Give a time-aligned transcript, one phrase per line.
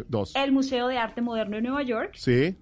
[0.00, 0.32] Se- dos.
[0.36, 2.56] el Museo de Arte Moderno de Nueva York Sí.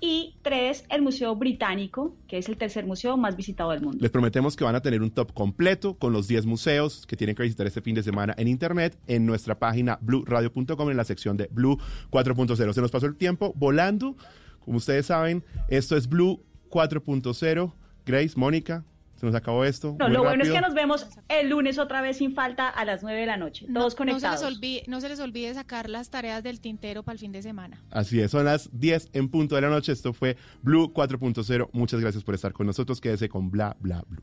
[0.00, 3.98] y tres, el Museo Británico, que es el tercer museo más visitado del mundo.
[4.00, 7.36] Les prometemos que van a tener un top completo con los 10 museos que tienen
[7.36, 11.36] que visitar este fin de semana en internet en nuestra página blueradio.com en la sección
[11.36, 11.78] de Blue
[12.10, 12.72] 4.0.
[12.72, 14.16] Se nos pasó el tiempo volando.
[14.64, 17.72] Como ustedes saben, esto es Blue 4.0.
[18.04, 18.84] Grace, Mónica,
[19.22, 19.94] se nos acabó esto.
[20.00, 23.04] No, lo bueno es que nos vemos el lunes otra vez sin falta a las
[23.04, 24.40] 9 de la noche, No- todos no, conectados.
[24.40, 27.30] se les olvide, no se les olvide sacar las tareas del tintero para el fin
[27.30, 27.80] de semana.
[27.92, 29.92] Así es, son las 10 en punto de la noche.
[29.92, 31.68] Esto fue Blue 4.0.
[31.72, 33.00] Muchas gracias por estar con nosotros.
[33.00, 34.22] Quédese con Bla Bla Blue.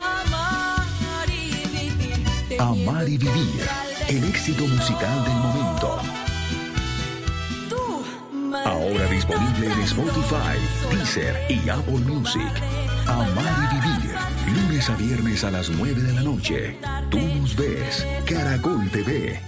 [0.00, 2.60] Amar y vivir.
[2.60, 3.62] Amar y vivir.
[4.08, 5.98] El éxito musical del momento.
[7.68, 8.04] Tú,
[8.64, 10.58] Ahora disponible en Spotify,
[10.90, 12.42] Deezer y Apple Music.
[13.06, 13.85] Amar y vivir.
[14.76, 16.76] Lunes a viernes a las 9 de la noche.
[17.08, 18.06] Tú nos ves.
[18.26, 19.40] Caracol TV.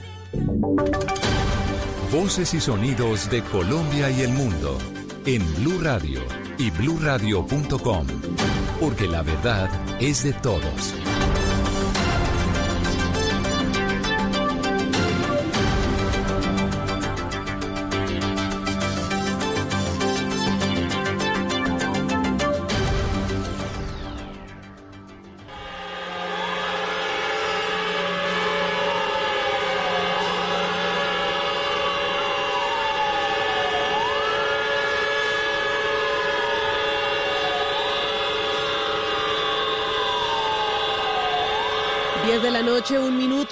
[2.10, 4.78] Voces y sonidos de Colombia y el mundo
[5.26, 6.22] en Blue Radio
[6.56, 8.06] y bluradio.com,
[8.80, 9.68] porque la verdad
[10.00, 10.94] es de todos.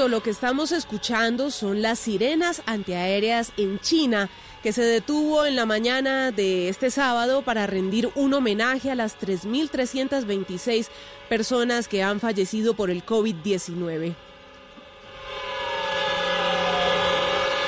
[0.08, 4.30] Lo que estamos escuchando son las sirenas antiaéreas en China,
[4.62, 9.18] que se detuvo en la mañana de este sábado para rendir un homenaje a las
[9.18, 10.86] 3.326
[11.28, 14.14] personas que han fallecido por el COVID-19.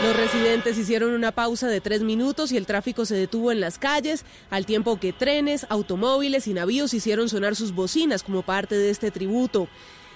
[0.04, 3.78] Los residentes hicieron una pausa de tres minutos y el tráfico se detuvo en las
[3.78, 8.90] calles, al tiempo que trenes, automóviles y navíos hicieron sonar sus bocinas como parte de
[8.90, 9.68] este tributo.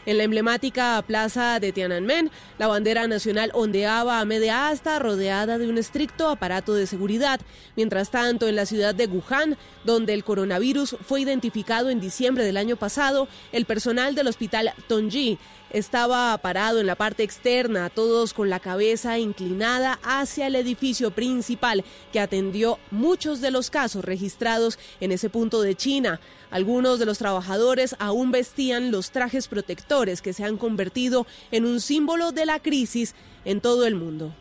[0.05, 5.69] En la emblemática plaza de Tiananmen, la bandera nacional ondeaba a media asta, rodeada de
[5.69, 7.41] un estricto aparato de seguridad.
[7.77, 12.57] Mientras tanto, en la ciudad de Wuhan, donde el coronavirus fue identificado en diciembre del
[12.57, 15.39] año pasado, el personal del hospital Tongji
[15.73, 21.85] estaba parado en la parte externa, todos con la cabeza inclinada hacia el edificio principal
[22.13, 26.21] que atendió muchos de los casos registrados en ese punto de China.
[26.51, 31.81] Algunos de los trabajadores aún vestían los trajes protectores que se han convertido en un
[31.81, 34.35] símbolo de la crisis en todo el mundo.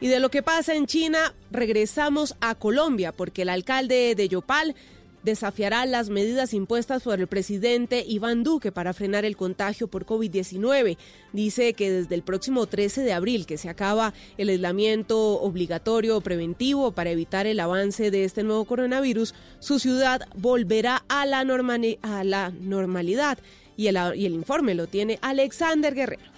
[0.00, 4.74] Y de lo que pasa en China, regresamos a Colombia, porque el alcalde de Yopal
[5.22, 10.96] desafiará las medidas impuestas por el presidente Iván Duque para frenar el contagio por COVID-19.
[11.32, 16.92] Dice que desde el próximo 13 de abril, que se acaba el aislamiento obligatorio preventivo
[16.92, 22.50] para evitar el avance de este nuevo coronavirus, su ciudad volverá a la, a la
[22.50, 23.38] normalidad.
[23.76, 26.31] Y el informe lo tiene Alexander Guerrero.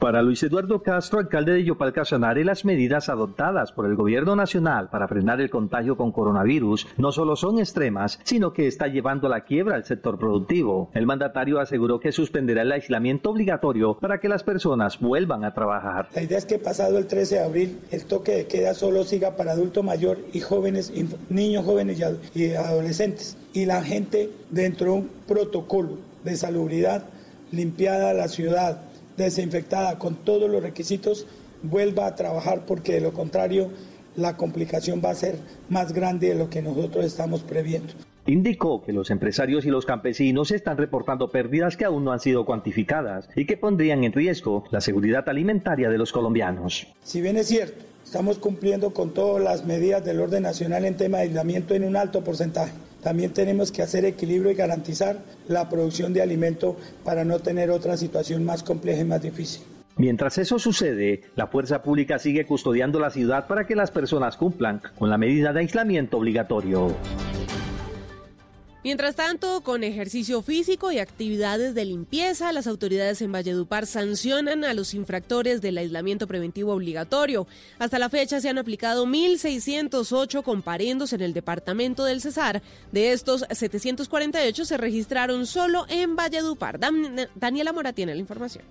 [0.00, 4.88] Para Luis Eduardo Castro, alcalde de Yopal Casanare, las medidas adoptadas por el gobierno nacional
[4.88, 9.30] para frenar el contagio con coronavirus no solo son extremas, sino que está llevando a
[9.30, 10.88] la quiebra al sector productivo.
[10.94, 16.08] El mandatario aseguró que suspenderá el aislamiento obligatorio para que las personas vuelvan a trabajar.
[16.14, 19.36] La idea es que pasado el 13 de abril el toque de queda solo siga
[19.36, 20.90] para adulto mayor y jóvenes,
[21.28, 22.02] niños jóvenes
[22.34, 23.36] y adolescentes.
[23.52, 27.04] Y la gente dentro de un protocolo de salubridad,
[27.52, 28.80] limpiada la ciudad,
[29.24, 31.26] desinfectada con todos los requisitos,
[31.62, 33.70] vuelva a trabajar porque de lo contrario
[34.16, 35.36] la complicación va a ser
[35.68, 37.92] más grande de lo que nosotros estamos previendo.
[38.26, 42.44] Indicó que los empresarios y los campesinos están reportando pérdidas que aún no han sido
[42.44, 46.86] cuantificadas y que pondrían en riesgo la seguridad alimentaria de los colombianos.
[47.02, 51.18] Si bien es cierto, estamos cumpliendo con todas las medidas del orden nacional en tema
[51.18, 52.72] de aislamiento en un alto porcentaje.
[53.02, 55.18] También tenemos que hacer equilibrio y garantizar
[55.48, 59.62] la producción de alimento para no tener otra situación más compleja y más difícil.
[59.96, 64.80] Mientras eso sucede, la fuerza pública sigue custodiando la ciudad para que las personas cumplan
[64.98, 66.94] con la medida de aislamiento obligatorio.
[68.82, 74.72] Mientras tanto, con ejercicio físico y actividades de limpieza, las autoridades en Valledupar sancionan a
[74.72, 77.46] los infractores del aislamiento preventivo obligatorio.
[77.78, 82.62] Hasta la fecha se han aplicado 1.608 comparendos en el departamento del Cesar.
[82.90, 86.78] De estos, 748 se registraron solo en Valledupar.
[86.78, 88.64] Dan- Daniela Mora tiene la información.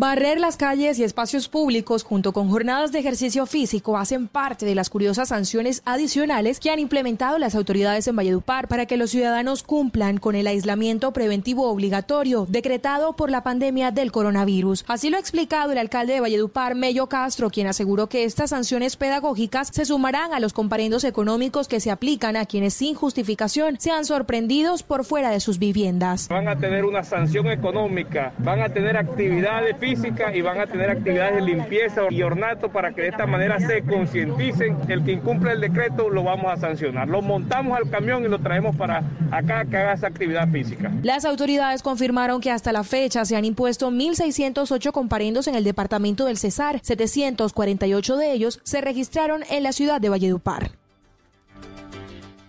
[0.00, 4.76] Barrer las calles y espacios públicos junto con jornadas de ejercicio físico hacen parte de
[4.76, 9.64] las curiosas sanciones adicionales que han implementado las autoridades en Valledupar para que los ciudadanos
[9.64, 14.84] cumplan con el aislamiento preventivo obligatorio decretado por la pandemia del coronavirus.
[14.86, 18.96] Así lo ha explicado el alcalde de Valledupar, Mello Castro, quien aseguró que estas sanciones
[18.96, 24.04] pedagógicas se sumarán a los comparendos económicos que se aplican a quienes sin justificación sean
[24.04, 26.28] sorprendidos por fuera de sus viviendas.
[26.28, 30.90] Van a tener una sanción económica, van a tener actividades física y van a tener
[30.90, 34.76] actividades de limpieza y ornato para que de esta manera se concienticen.
[34.88, 37.08] El que incumple el decreto lo vamos a sancionar.
[37.08, 40.92] Lo montamos al camión y lo traemos para acá que haga esa actividad física.
[41.02, 46.26] Las autoridades confirmaron que hasta la fecha se han impuesto 1.608 comparendos en el departamento
[46.26, 46.80] del Cesar.
[46.82, 50.70] 748 de ellos se registraron en la ciudad de Valledupar.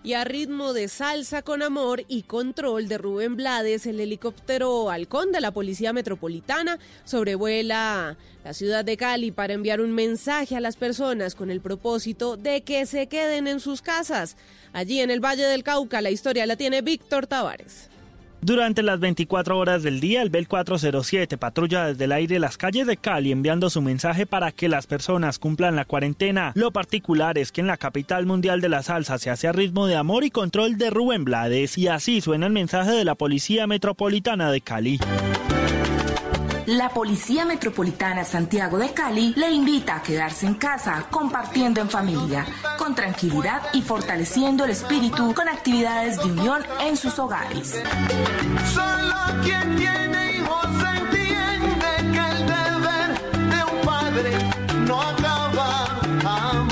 [0.02, 5.30] Y a ritmo de salsa con amor y control de Rubén Blades, el helicóptero Halcón
[5.30, 10.76] de la Policía Metropolitana sobrevuela la ciudad de Cali para enviar un mensaje a las
[10.76, 14.38] personas con el propósito de que se queden en sus casas.
[14.72, 17.89] Allí en el Valle del Cauca, la historia la tiene Víctor Tavares.
[18.42, 22.86] Durante las 24 horas del día, el Bel 407 patrulla desde el aire las calles
[22.86, 26.52] de Cali enviando su mensaje para que las personas cumplan la cuarentena.
[26.54, 29.86] Lo particular es que en la capital mundial de la salsa se hace a ritmo
[29.86, 33.66] de amor y control de Rubén Blades y así suena el mensaje de la Policía
[33.66, 34.98] Metropolitana de Cali.
[36.70, 42.46] La Policía Metropolitana Santiago de Cali le invita a quedarse en casa, compartiendo en familia,
[42.78, 47.82] con tranquilidad y fortaleciendo el espíritu con actividades de unión en sus hogares.
[48.72, 54.30] Solo quien tiene hijos entiende que el deber de un padre
[54.86, 56.69] no acaba.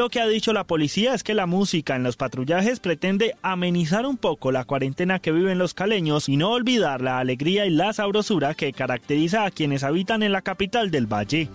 [0.00, 4.06] Lo que ha dicho la policía es que la música en los patrullajes pretende amenizar
[4.06, 7.92] un poco la cuarentena que viven los caleños y no olvidar la alegría y la
[7.92, 11.50] sabrosura que caracteriza a quienes habitan en la capital del valle.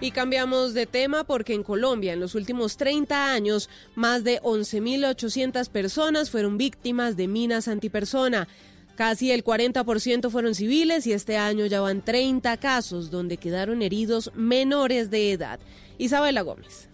[0.00, 5.68] Y cambiamos de tema porque en Colombia en los últimos 30 años más de 11.800
[5.68, 8.48] personas fueron víctimas de minas antipersona.
[8.94, 14.30] Casi el 40% fueron civiles y este año ya van 30 casos donde quedaron heridos
[14.34, 15.60] menores de edad.
[15.98, 16.88] Isabela Gómez.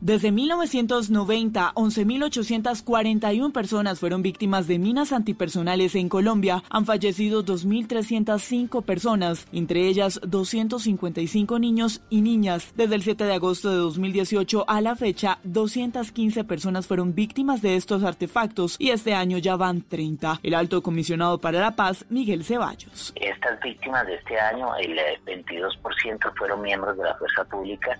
[0.00, 6.62] Desde 1990, 11.841 personas fueron víctimas de minas antipersonales en Colombia.
[6.70, 12.72] Han fallecido 2.305 personas, entre ellas 255 niños y niñas.
[12.76, 17.76] Desde el 7 de agosto de 2018 a la fecha, 215 personas fueron víctimas de
[17.76, 20.40] estos artefactos y este año ya van 30.
[20.42, 23.12] El alto comisionado para la paz, Miguel Ceballos.
[23.16, 27.98] Estas víctimas de este año, el 22% fueron miembros de la fuerza pública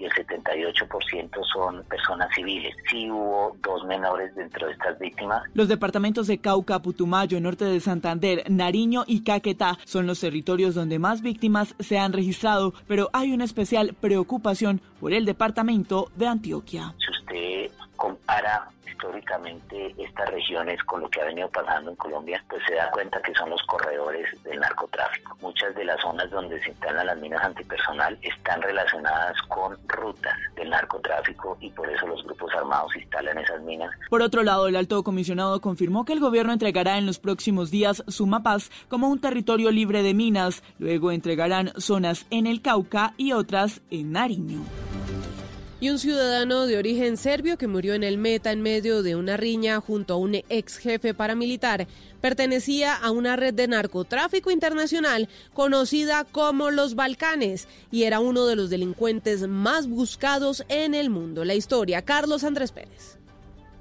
[0.00, 2.74] y el 78% son personas civiles.
[2.90, 5.42] Sí hubo dos menores dentro de estas víctimas.
[5.54, 10.98] Los departamentos de Cauca, Putumayo, norte de Santander, Nariño y Caquetá son los territorios donde
[10.98, 16.94] más víctimas se han registrado, pero hay una especial preocupación por el departamento de Antioquia.
[16.98, 17.70] Si usted
[18.00, 22.90] compara históricamente estas regiones con lo que ha venido pasando en Colombia, pues se da
[22.90, 25.36] cuenta que son los corredores del narcotráfico.
[25.40, 30.70] Muchas de las zonas donde se instalan las minas antipersonal están relacionadas con rutas del
[30.70, 33.90] narcotráfico y por eso los grupos armados instalan esas minas.
[34.08, 38.02] Por otro lado, el alto comisionado confirmó que el gobierno entregará en los próximos días
[38.08, 40.62] Sumapaz como un territorio libre de minas.
[40.78, 44.64] Luego entregarán zonas en el Cauca y otras en Nariño
[45.80, 49.38] y un ciudadano de origen serbio que murió en el Meta en medio de una
[49.38, 51.88] riña junto a un ex jefe paramilitar
[52.20, 58.56] pertenecía a una red de narcotráfico internacional conocida como los Balcanes y era uno de
[58.56, 61.46] los delincuentes más buscados en el mundo.
[61.46, 63.19] La historia, Carlos Andrés Pérez.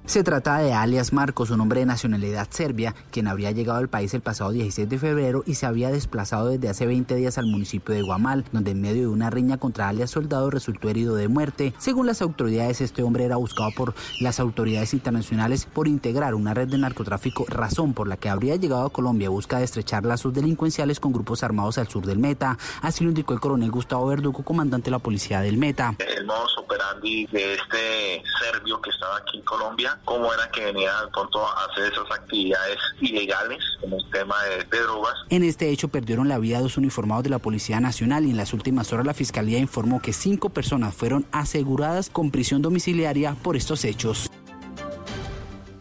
[0.06, 4.12] Se trata de alias Marcos, un hombre de nacionalidad serbia, quien habría llegado al país
[4.16, 7.94] el pasado 16 de febrero y se había desplazado desde hace 20 días al municipio
[7.94, 11.76] de Guamal, donde en medio de una riña contra alias soldado resultó herido de muerte.
[11.78, 16.70] Según las autoridades, este hombre era buscado por las autoridades internacionales por integrar una red
[16.70, 21.00] de narcotráfico, razón por la que habría llegado a Colombia busca de estrechar lazos delincuenciales
[21.00, 22.58] con grupos armados al sur del Meta.
[22.82, 25.94] Así lo indicó el coronel Gustavo Verdugo, comandante de la policía del Meta.
[26.00, 30.92] El modus operandi de este serbio que estaba aquí en Colombia cómo era que venía
[31.02, 35.14] de pronto a hacer esas actividades ilegales como el tema de, drogas.
[35.30, 38.54] En este hecho perdieron la vida dos uniformados de la Policía Nacional y en las
[38.54, 43.86] últimas horas la Fiscalía informó que cinco personas fueron aseguradas con prisión domiciliaria por estos
[43.86, 44.30] hechos.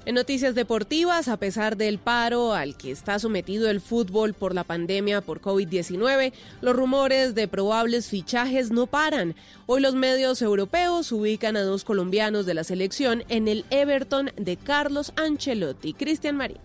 [0.08, 4.64] En noticias deportivas, a pesar del paro al que está sometido el fútbol por la
[4.64, 9.34] pandemia por COVID-19, los rumores de probables fichajes no paran.
[9.66, 14.56] Hoy los medios europeos ubican a dos colombianos de la selección en el Everton de
[14.56, 15.92] Carlos Ancelotti.
[15.92, 16.56] Cristian Marín.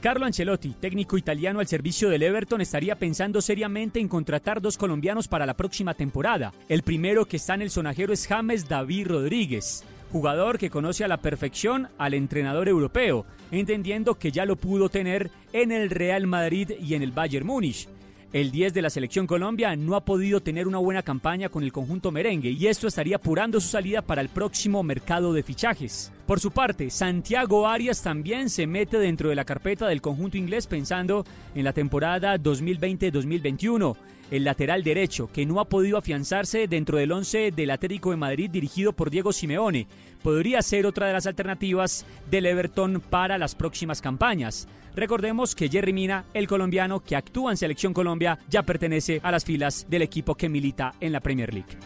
[0.00, 5.28] Carlo Ancelotti, técnico italiano al servicio del Everton, estaría pensando seriamente en contratar dos colombianos
[5.28, 6.52] para la próxima temporada.
[6.68, 11.08] El primero que está en el sonajero es James David Rodríguez, jugador que conoce a
[11.08, 16.70] la perfección al entrenador europeo, entendiendo que ya lo pudo tener en el Real Madrid
[16.80, 17.88] y en el Bayern Múnich.
[18.32, 21.72] El 10 de la selección Colombia no ha podido tener una buena campaña con el
[21.72, 26.12] conjunto merengue y esto estaría apurando su salida para el próximo mercado de fichajes.
[26.28, 30.68] Por su parte, Santiago Arias también se mete dentro de la carpeta del conjunto inglés
[30.68, 31.24] pensando
[31.56, 33.96] en la temporada 2020-2021.
[34.34, 38.50] El lateral derecho, que no ha podido afianzarse dentro del 11 del Atlético de Madrid
[38.50, 39.86] dirigido por Diego Simeone,
[40.24, 44.66] podría ser otra de las alternativas del Everton para las próximas campañas.
[44.96, 49.44] Recordemos que Jerry Mina, el colombiano que actúa en Selección Colombia, ya pertenece a las
[49.44, 51.78] filas del equipo que milita en la Premier League.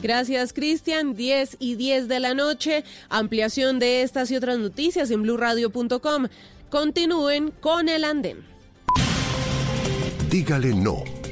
[0.00, 1.16] Gracias, Cristian.
[1.16, 2.84] 10 y 10 de la noche.
[3.08, 6.28] Ampliación de estas y otras noticias en blurradio.com.
[6.70, 8.44] Continúen con el andén.
[10.30, 11.23] Dígale no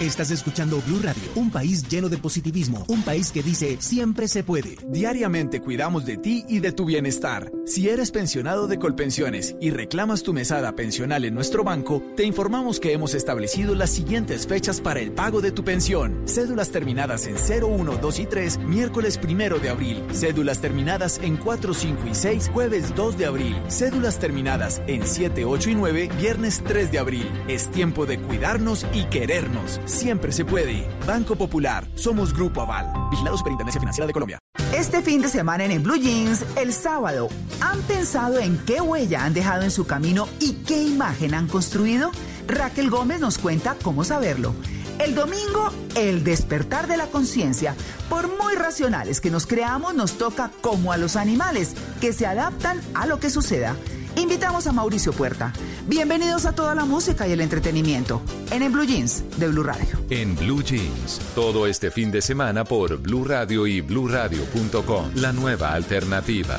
[0.00, 4.44] Estás escuchando Blue Radio, un país lleno de positivismo, un país que dice siempre se
[4.44, 4.76] puede.
[4.86, 7.50] Diariamente cuidamos de ti y de tu bienestar.
[7.66, 12.78] Si eres pensionado de Colpensiones y reclamas tu mesada pensional en nuestro banco, te informamos
[12.78, 16.22] que hemos establecido las siguientes fechas para el pago de tu pensión.
[16.28, 20.04] Cédulas terminadas en 0, 1, 2 y 3, miércoles 1 de abril.
[20.12, 23.56] Cédulas terminadas en 4, 5 y 6, jueves 2 de abril.
[23.66, 27.28] Cédulas terminadas en 7, 8 y 9, viernes 3 de abril.
[27.48, 29.80] Es tiempo de cuidarnos y querernos.
[29.88, 30.86] Siempre se puede.
[31.06, 31.88] Banco Popular.
[31.94, 32.92] Somos Grupo Aval.
[33.10, 34.38] Vigilado Superintendencia Financiera de Colombia.
[34.74, 37.28] Este fin de semana en, en Blue Jeans, el sábado,
[37.60, 42.10] ¿han pensado en qué huella han dejado en su camino y qué imagen han construido?
[42.46, 44.54] Raquel Gómez nos cuenta cómo saberlo.
[44.98, 47.74] El domingo, el despertar de la conciencia.
[48.10, 52.80] Por muy racionales que nos creamos, nos toca como a los animales, que se adaptan
[52.94, 53.74] a lo que suceda.
[54.18, 55.52] Invitamos a Mauricio Puerta.
[55.86, 58.20] Bienvenidos a toda la música y el entretenimiento
[58.50, 59.96] en En Blue Jeans de Blue Radio.
[60.10, 65.72] En Blue Jeans, todo este fin de semana por Blue Radio y bluradio.com, la nueva
[65.72, 66.58] alternativa.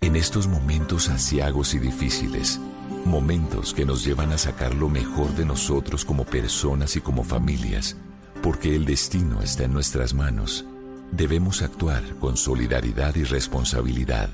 [0.00, 2.60] En estos momentos asiagos y difíciles,
[3.04, 7.96] momentos que nos llevan a sacar lo mejor de nosotros como personas y como familias,
[8.40, 10.64] porque el destino está en nuestras manos,
[11.10, 14.30] debemos actuar con solidaridad y responsabilidad,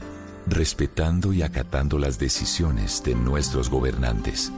[0.47, 4.53] respetando y acatando las decisiones de nuestros gobernantes,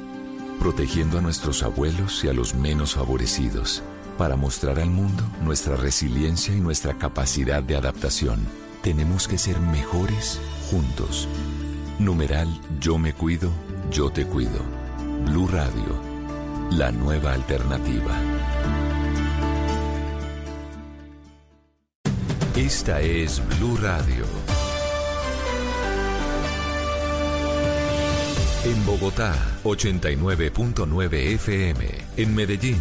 [0.59, 3.81] protegiendo a nuestros abuelos y a los menos favorecidos,
[4.19, 8.66] para mostrar al mundo nuestra resiliencia y nuestra capacidad de adaptación.
[8.87, 10.40] Tenemos que ser mejores
[10.71, 11.26] juntos.
[11.99, 12.47] Numeral
[12.78, 13.50] Yo me cuido,
[13.90, 14.61] yo te cuido.
[15.25, 16.00] Blue Radio,
[16.71, 18.16] la nueva alternativa.
[22.55, 24.25] Esta es Blue Radio.
[28.66, 31.88] En Bogotá, 89.9 FM.
[32.19, 32.81] En Medellín,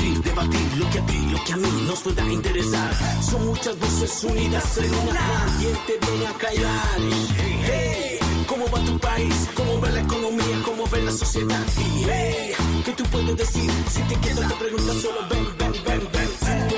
[0.00, 2.90] Debatir lo que a ti, lo que a mí nos pueda interesar.
[3.22, 5.12] Son muchas voces unidas en una.
[5.12, 6.98] Nadie te viene a callar.
[7.64, 9.48] Hey, ¿cómo va tu país?
[9.54, 10.62] ¿Cómo va la economía?
[10.64, 11.66] ¿Cómo va la sociedad?
[11.78, 12.52] Y hey,
[12.84, 13.70] ¿qué tú puedes decir?
[13.90, 16.69] Si te quedas te preguntas solo ven, ven, ven, ven.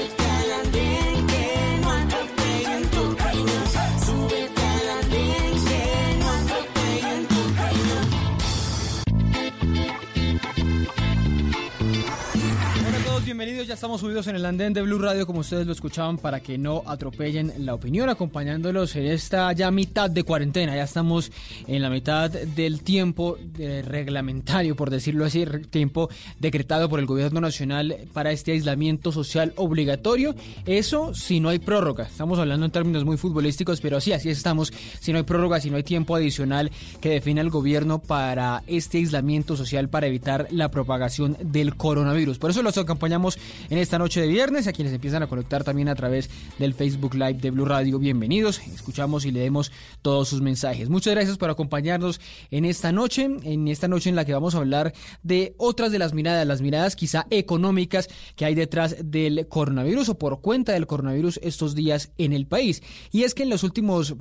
[13.33, 13.67] Bienvenidos.
[13.67, 16.59] Ya estamos subidos en el andén de Blue Radio, como ustedes lo escuchaban, para que
[16.59, 20.77] no atropellen la opinión, acompañándolos en esta ya mitad de cuarentena.
[20.77, 21.33] Ya estamos
[21.67, 23.39] en la mitad del tiempo
[23.87, 26.11] reglamentario, por decirlo así, tiempo
[26.41, 30.35] decretado por el gobierno nacional para este aislamiento social obligatorio.
[30.67, 32.05] Eso si no hay prórroga.
[32.05, 34.75] Estamos hablando en términos muy futbolísticos, pero sí, así estamos.
[35.01, 36.71] Si no hay prórroga, si no hay tiempo adicional
[37.01, 42.37] que define el gobierno para este aislamiento social para evitar la propagación del coronavirus.
[42.37, 43.22] Por eso los acompañamos
[43.71, 44.67] en esta noche de viernes.
[44.67, 48.61] A quienes empiezan a conectar también a través del Facebook Live de Blue Radio, bienvenidos.
[48.75, 49.71] Escuchamos y leemos
[50.03, 50.89] todos sus mensajes.
[50.89, 54.59] Muchas gracias por acompañarnos en esta noche, en esta noche en la que vamos a
[54.59, 60.11] hablar de otras de las miradas, las miradas quizá económicas que hay detrás del coronavirus
[60.11, 62.83] o por cuenta del coronavirus estos días en el país.
[63.11, 64.17] Y es que en los últimos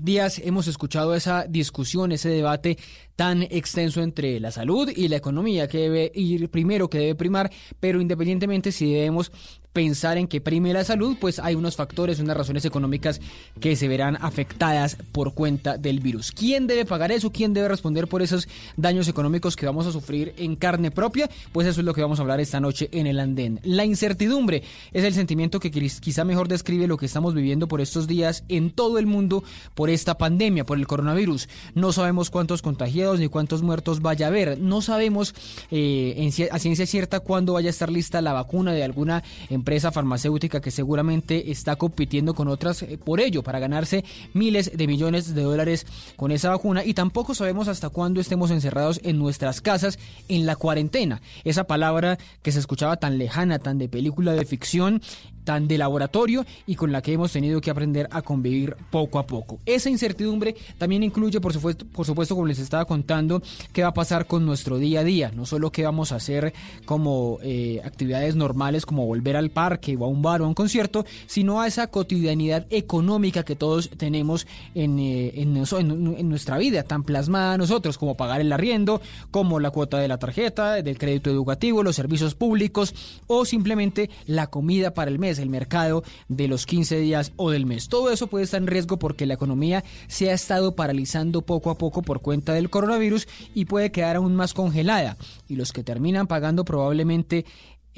[0.00, 2.78] días hemos escuchado esa discusión, ese debate
[3.16, 7.50] tan extenso entre la salud y la economía que debe ir primero, que debe primar,
[7.80, 9.32] pero independientemente si debemos
[9.78, 13.20] pensar en que prime la salud, pues hay unos factores, unas razones económicas
[13.60, 16.32] que se verán afectadas por cuenta del virus.
[16.32, 17.30] ¿Quién debe pagar eso?
[17.30, 21.30] ¿Quién debe responder por esos daños económicos que vamos a sufrir en carne propia?
[21.52, 23.60] Pues eso es lo que vamos a hablar esta noche en el andén.
[23.62, 27.80] La incertidumbre es el sentimiento que quiz- quizá mejor describe lo que estamos viviendo por
[27.80, 29.44] estos días en todo el mundo
[29.76, 31.48] por esta pandemia, por el coronavirus.
[31.76, 34.58] No sabemos cuántos contagiados ni cuántos muertos vaya a haber.
[34.58, 35.36] No sabemos
[35.70, 40.60] eh, a ciencia cierta cuándo vaya a estar lista la vacuna de alguna empresa farmacéutica
[40.60, 45.42] que seguramente está compitiendo con otras eh, por ello, para ganarse miles de millones de
[45.42, 46.84] dólares con esa vacuna.
[46.84, 51.20] Y tampoco sabemos hasta cuándo estemos encerrados en nuestras casas en la cuarentena.
[51.44, 55.02] Esa palabra que se escuchaba tan lejana, tan de película de ficción,
[55.48, 59.26] tan de laboratorio y con la que hemos tenido que aprender a convivir poco a
[59.26, 59.60] poco.
[59.64, 63.40] Esa incertidumbre también incluye, por supuesto, por supuesto, como les estaba contando,
[63.72, 66.52] qué va a pasar con nuestro día a día, no solo qué vamos a hacer
[66.84, 70.54] como eh, actividades normales como volver al parque o a un bar o a un
[70.54, 77.04] concierto, sino a esa cotidianidad económica que todos tenemos en, eh, en, nuestra vida, tan
[77.04, 81.82] plasmada nosotros como pagar el arriendo, como la cuota de la tarjeta, del crédito educativo,
[81.82, 82.94] los servicios públicos
[83.26, 87.66] o simplemente la comida para el mes, el mercado de los 15 días o del
[87.66, 87.88] mes.
[87.88, 91.78] Todo eso puede estar en riesgo porque la economía se ha estado paralizando poco a
[91.78, 95.16] poco por cuenta del coronavirus y puede quedar aún más congelada.
[95.46, 97.44] Y los que terminan pagando probablemente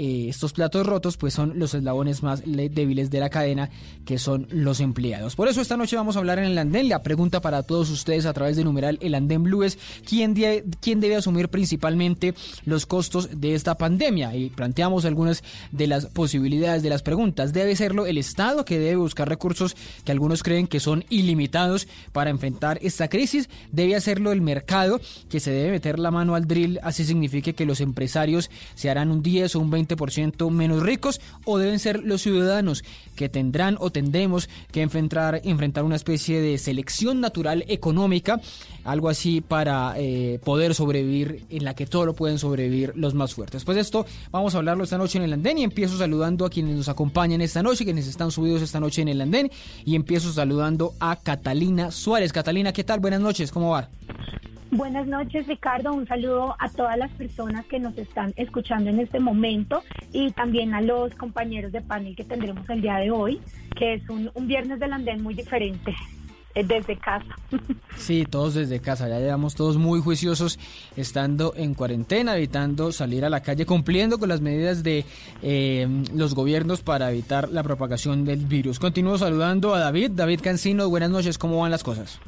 [0.03, 3.69] eh, estos platos rotos pues son los eslabones más le- débiles de la cadena
[4.07, 5.37] que son los empleados.
[5.37, 6.89] Por eso esta noche vamos a hablar en el andén.
[6.89, 10.35] La pregunta para todos ustedes a través de numeral el andén blue es ¿quién,
[10.81, 12.35] quién debe asumir principalmente
[12.65, 14.35] los costos de esta pandemia?
[14.35, 17.53] Y planteamos algunas de las posibilidades de las preguntas.
[17.53, 22.31] ¿Debe serlo el Estado que debe buscar recursos que algunos creen que son ilimitados para
[22.31, 23.51] enfrentar esta crisis?
[23.71, 26.81] ¿Debe hacerlo el mercado que se debe meter la mano al drill?
[26.83, 31.21] Así signifique que los empresarios se harán un 10 o un 20 20% menos ricos
[31.45, 32.85] o deben ser los ciudadanos
[33.17, 38.41] que tendrán o tendremos que enfrentar, enfrentar una especie de selección natural económica,
[38.85, 43.65] algo así para eh, poder sobrevivir, en la que todo pueden sobrevivir los más fuertes.
[43.65, 46.77] Pues esto vamos a hablarlo esta noche en el andén y empiezo saludando a quienes
[46.77, 49.51] nos acompañan esta noche, quienes están subidos esta noche en el andén
[49.85, 52.33] y empiezo saludando a Catalina Suárez.
[52.33, 53.01] Catalina, ¿qué tal?
[53.01, 53.89] Buenas noches, ¿cómo va?
[54.73, 55.93] Buenas noches, Ricardo.
[55.93, 60.75] Un saludo a todas las personas que nos están escuchando en este momento y también
[60.75, 63.41] a los compañeros de panel que tendremos el día de hoy,
[63.77, 65.95] que es un, un viernes del andén muy diferente
[66.55, 67.37] eh, desde casa.
[67.97, 70.59] Sí, todos desde casa, ya llevamos todos muy juiciosos
[70.97, 75.05] estando en cuarentena, evitando salir a la calle, cumpliendo con las medidas de
[75.43, 78.79] eh, los gobiernos para evitar la propagación del virus.
[78.79, 82.21] Continúo saludando a David, David Cancino, buenas noches, ¿cómo van las cosas?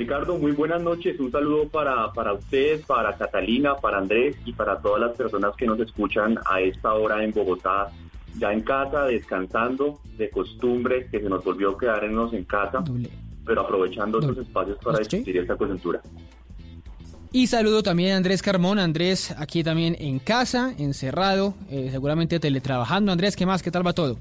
[0.00, 1.20] Ricardo, muy buenas noches.
[1.20, 5.66] Un saludo para, para ustedes, para Catalina, para Andrés y para todas las personas que
[5.66, 7.90] nos escuchan a esta hora en Bogotá,
[8.38, 12.82] ya en casa, descansando, de costumbre, que se nos volvió quedarnos en casa,
[13.44, 16.00] pero aprovechando estos espacios para discutir esta coyuntura.
[17.30, 18.78] Y saludo también a Andrés Carmón.
[18.78, 23.12] Andrés, aquí también en casa, encerrado, eh, seguramente teletrabajando.
[23.12, 23.62] Andrés, ¿qué más?
[23.62, 24.16] ¿Qué tal va todo?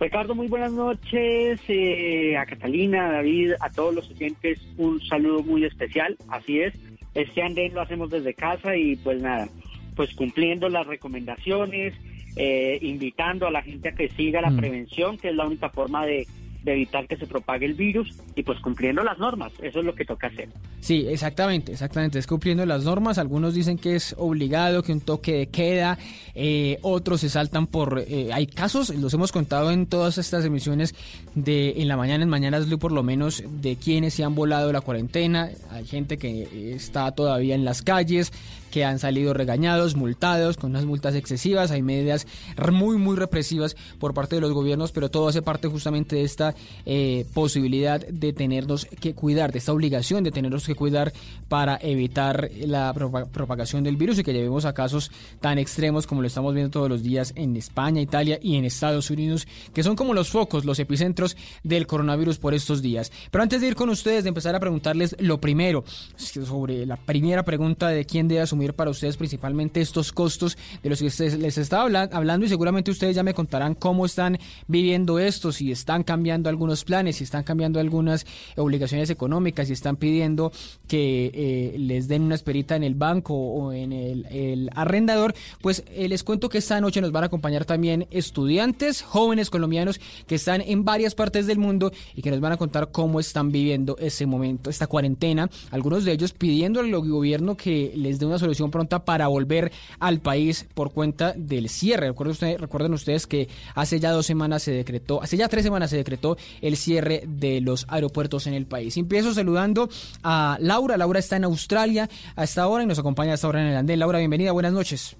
[0.00, 1.60] Ricardo, muy buenas noches.
[1.68, 6.16] eh, a Catalina, a David, a todos los oyentes, un saludo muy especial.
[6.28, 6.74] Así es,
[7.14, 9.48] este andén lo hacemos desde casa y pues nada,
[9.96, 11.92] pues cumpliendo las recomendaciones,
[12.36, 14.56] eh, invitando a la gente a que siga la Mm.
[14.56, 16.26] prevención, que es la única forma de,
[16.62, 19.52] de evitar que se propague el virus y pues cumpliendo las normas.
[19.62, 20.48] Eso es lo que toca hacer.
[20.80, 22.18] Sí, exactamente, exactamente.
[22.18, 23.18] Es cumpliendo las normas.
[23.18, 25.98] Algunos dicen que es obligado, que un toque de queda.
[26.34, 28.04] eh, otros se saltan por.
[28.06, 30.94] eh, hay casos, los hemos contado en todas estas emisiones
[31.34, 34.72] de en la mañana, en Mañanas Blue, por lo menos, de quienes se han volado
[34.72, 35.50] la cuarentena.
[35.70, 38.32] Hay gente que eh, está todavía en las calles,
[38.70, 41.70] que han salido regañados, multados, con unas multas excesivas.
[41.70, 42.26] Hay medidas
[42.72, 46.54] muy, muy represivas por parte de los gobiernos, pero todo hace parte justamente de esta
[46.86, 51.12] eh, posibilidad de tenernos que cuidar, de esta obligación de tenernos que cuidar
[51.48, 56.20] para evitar la propa- propagación del virus y que llevemos a casos tan extremos como
[56.20, 59.96] lo estamos viendo todos los días en España, Italia y en Estados Unidos, que son
[59.96, 63.10] como los focos, los epicentros del coronavirus por estos días.
[63.30, 65.84] Pero antes de ir con ustedes, de empezar a preguntarles lo primero,
[66.16, 70.98] sobre la primera pregunta de quién debe asumir para ustedes principalmente estos costos de los
[71.00, 75.50] que les estaba habla- hablando y seguramente ustedes ya me contarán cómo están viviendo esto,
[75.52, 80.52] si están cambiando algunos planes, si están cambiando algunas obligaciones económicas, si están pidiendo
[80.86, 85.82] que eh, les den una esperita en el banco o en el, el arrendador, pues
[85.88, 90.34] eh, les cuento que esta noche nos van a acompañar también estudiantes, jóvenes colombianos que
[90.36, 93.96] están en varias partes del mundo y que nos van a contar cómo están viviendo
[93.98, 98.49] ese momento, esta cuarentena, algunos de ellos pidiendo al gobierno que les dé una solución
[98.70, 102.08] pronta para volver al país por cuenta del cierre.
[102.08, 105.90] Recuerden ustedes, recuerden ustedes que hace ya dos semanas se decretó, hace ya tres semanas
[105.90, 108.96] se decretó el cierre de los aeropuertos en el país.
[108.96, 109.88] Empiezo saludando
[110.22, 110.96] a Laura.
[110.96, 113.76] Laura está en Australia a esta hora y nos acompaña a esta hora en el
[113.76, 113.98] andén.
[113.98, 115.16] Laura, bienvenida, buenas noches.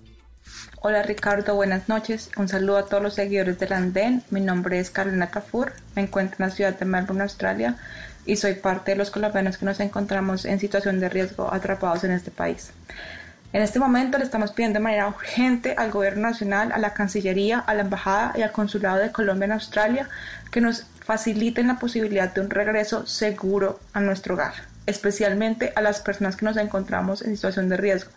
[0.82, 2.30] Hola Ricardo, buenas noches.
[2.36, 4.22] Un saludo a todos los seguidores del Andén.
[4.30, 5.72] Mi nombre es Carolina Cafur.
[5.94, 7.76] Me encuentro en la ciudad de Melbourne, Australia,
[8.24, 12.12] y soy parte de los colombianos que nos encontramos en situación de riesgo atrapados en
[12.12, 12.72] este país.
[13.52, 17.58] En este momento le estamos pidiendo de manera urgente al Gobierno Nacional, a la Cancillería,
[17.58, 20.08] a la Embajada y al Consulado de Colombia en Australia
[20.52, 24.54] que nos faciliten la posibilidad de un regreso seguro a nuestro hogar,
[24.86, 28.10] especialmente a las personas que nos encontramos en situación de riesgo,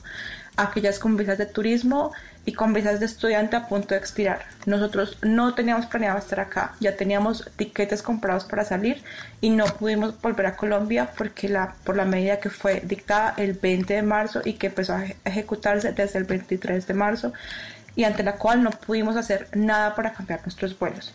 [0.55, 2.11] aquellas con visas de turismo
[2.45, 4.45] y con visas de estudiante a punto de expirar.
[4.65, 9.03] Nosotros no teníamos planeado estar acá, ya teníamos tiquetes comprados para salir
[9.41, 13.53] y no pudimos volver a Colombia porque la, por la medida que fue dictada el
[13.53, 17.33] 20 de marzo y que empezó a eje- ejecutarse desde el 23 de marzo
[17.95, 21.13] y ante la cual no pudimos hacer nada para cambiar nuestros vuelos.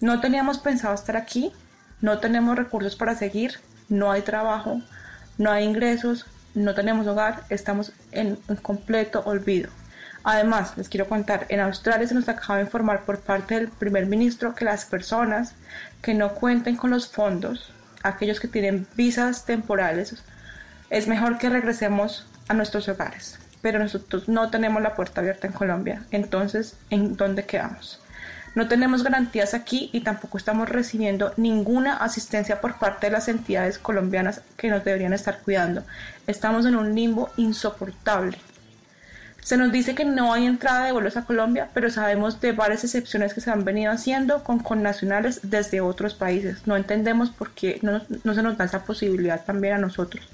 [0.00, 1.52] No teníamos pensado estar aquí,
[2.00, 3.58] no tenemos recursos para seguir,
[3.92, 4.80] no hay trabajo,
[5.36, 6.24] no hay ingresos,
[6.54, 9.68] no tenemos hogar, estamos en un completo olvido.
[10.24, 14.06] Además, les quiero contar, en Australia se nos acaba de informar por parte del primer
[14.06, 15.54] ministro que las personas
[16.00, 17.70] que no cuenten con los fondos,
[18.02, 20.22] aquellos que tienen visas temporales,
[20.88, 23.38] es mejor que regresemos a nuestros hogares.
[23.60, 26.02] Pero nosotros no tenemos la puerta abierta en Colombia.
[26.10, 28.01] Entonces, ¿en dónde quedamos?
[28.54, 33.78] No tenemos garantías aquí y tampoco estamos recibiendo ninguna asistencia por parte de las entidades
[33.78, 35.84] colombianas que nos deberían estar cuidando.
[36.26, 38.36] Estamos en un limbo insoportable.
[39.40, 42.84] Se nos dice que no hay entrada de vuelos a Colombia, pero sabemos de varias
[42.84, 46.66] excepciones que se han venido haciendo con connacionales desde otros países.
[46.66, 50.28] No entendemos por qué no, no se nos da esa posibilidad también a nosotros.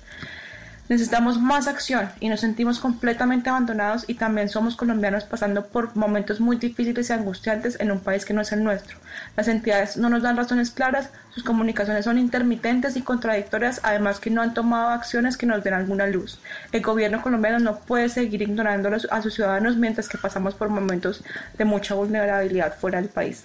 [0.89, 6.41] Necesitamos más acción y nos sentimos completamente abandonados y también somos colombianos pasando por momentos
[6.41, 8.97] muy difíciles y angustiantes en un país que no es el nuestro.
[9.37, 14.31] Las entidades no nos dan razones claras, sus comunicaciones son intermitentes y contradictorias, además que
[14.31, 16.41] no han tomado acciones que nos den alguna luz.
[16.73, 21.23] El gobierno colombiano no puede seguir ignorando a sus ciudadanos mientras que pasamos por momentos
[21.59, 23.45] de mucha vulnerabilidad fuera del país.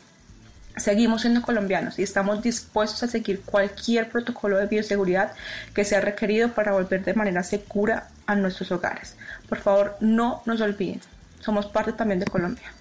[0.75, 5.33] Seguimos siendo colombianos y estamos dispuestos a seguir cualquier protocolo de bioseguridad
[5.73, 9.15] que sea requerido para volver de manera segura a nuestros hogares.
[9.47, 11.01] Por favor, no nos olviden.
[11.41, 12.71] Somos parte también de Colombia.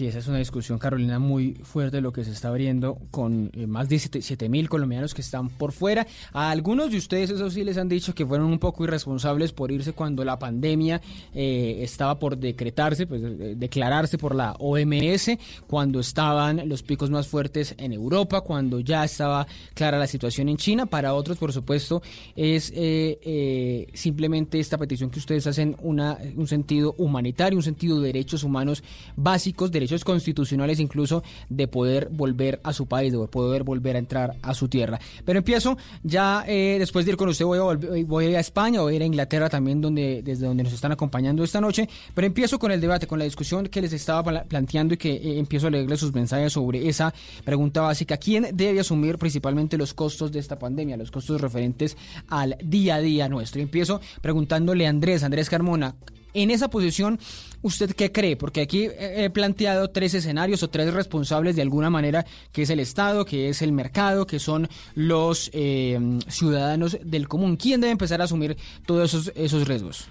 [0.00, 3.66] Sí, esa es una discusión, Carolina, muy fuerte lo que se está abriendo con eh,
[3.66, 6.06] más de 7 mil colombianos que están por fuera.
[6.32, 9.70] A algunos de ustedes, eso sí, les han dicho que fueron un poco irresponsables por
[9.70, 11.02] irse cuando la pandemia
[11.34, 13.20] eh, estaba por decretarse, pues
[13.58, 15.32] declararse por la OMS,
[15.66, 20.56] cuando estaban los picos más fuertes en Europa, cuando ya estaba clara la situación en
[20.56, 20.86] China.
[20.86, 22.00] Para otros, por supuesto,
[22.34, 28.06] es eh, simplemente esta petición que ustedes hacen una, un sentido humanitario, un sentido de
[28.06, 28.82] derechos humanos
[29.14, 34.36] básicos, derechos constitucionales incluso de poder volver a su país, de poder volver a entrar
[34.42, 34.98] a su tierra.
[35.24, 38.40] Pero empiezo ya eh, después de ir con usted voy a, voy a ir a
[38.40, 42.26] España, voy a ir a Inglaterra también desde donde nos están acompañando esta noche, pero
[42.26, 45.66] empiezo con el debate, con la discusión que les estaba planteando y que eh, empiezo
[45.66, 47.12] a leerles sus mensajes sobre esa
[47.44, 51.96] pregunta básica, ¿quién debe asumir principalmente los costos de esta pandemia, los costos referentes
[52.28, 53.60] al día a día nuestro?
[53.60, 55.96] Y empiezo preguntándole a Andrés, Andrés Carmona,
[56.34, 57.18] en esa posición,
[57.62, 58.36] ¿usted qué cree?
[58.36, 62.80] Porque aquí he planteado tres escenarios o tres responsables de alguna manera, que es el
[62.80, 67.56] Estado, que es el mercado, que son los eh, ciudadanos del común.
[67.56, 70.08] ¿Quién debe empezar a asumir todos esos, esos riesgos?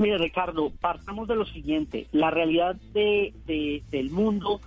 [0.00, 2.06] Mire, Ricardo, partamos de lo siguiente.
[2.12, 3.34] La realidad de,
[3.90, 4.58] del mundo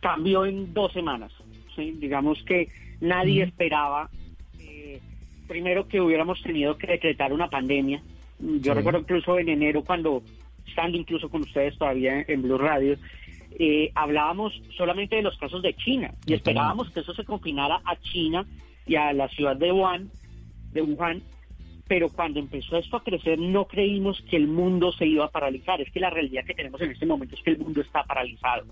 [0.00, 1.32] cambió en dos semanas.
[1.76, 2.68] Digamos que
[3.00, 4.08] nadie esperaba,
[4.60, 5.00] eh,
[5.48, 8.00] primero, que hubiéramos tenido que decretar una pandemia
[8.38, 10.22] yo recuerdo incluso en enero cuando,
[10.66, 12.96] estando incluso con ustedes todavía en, Blue Radio,
[13.58, 17.96] eh, hablábamos solamente de los casos de China y esperábamos que eso se confinara a
[17.96, 18.46] China
[18.86, 20.10] y a la ciudad de Wuhan,
[20.72, 21.22] de Wuhan,
[21.88, 25.80] pero cuando empezó esto a crecer no creímos que el mundo se iba a paralizar.
[25.80, 28.66] Es que la realidad que tenemos en este momento es que el mundo está paralizado,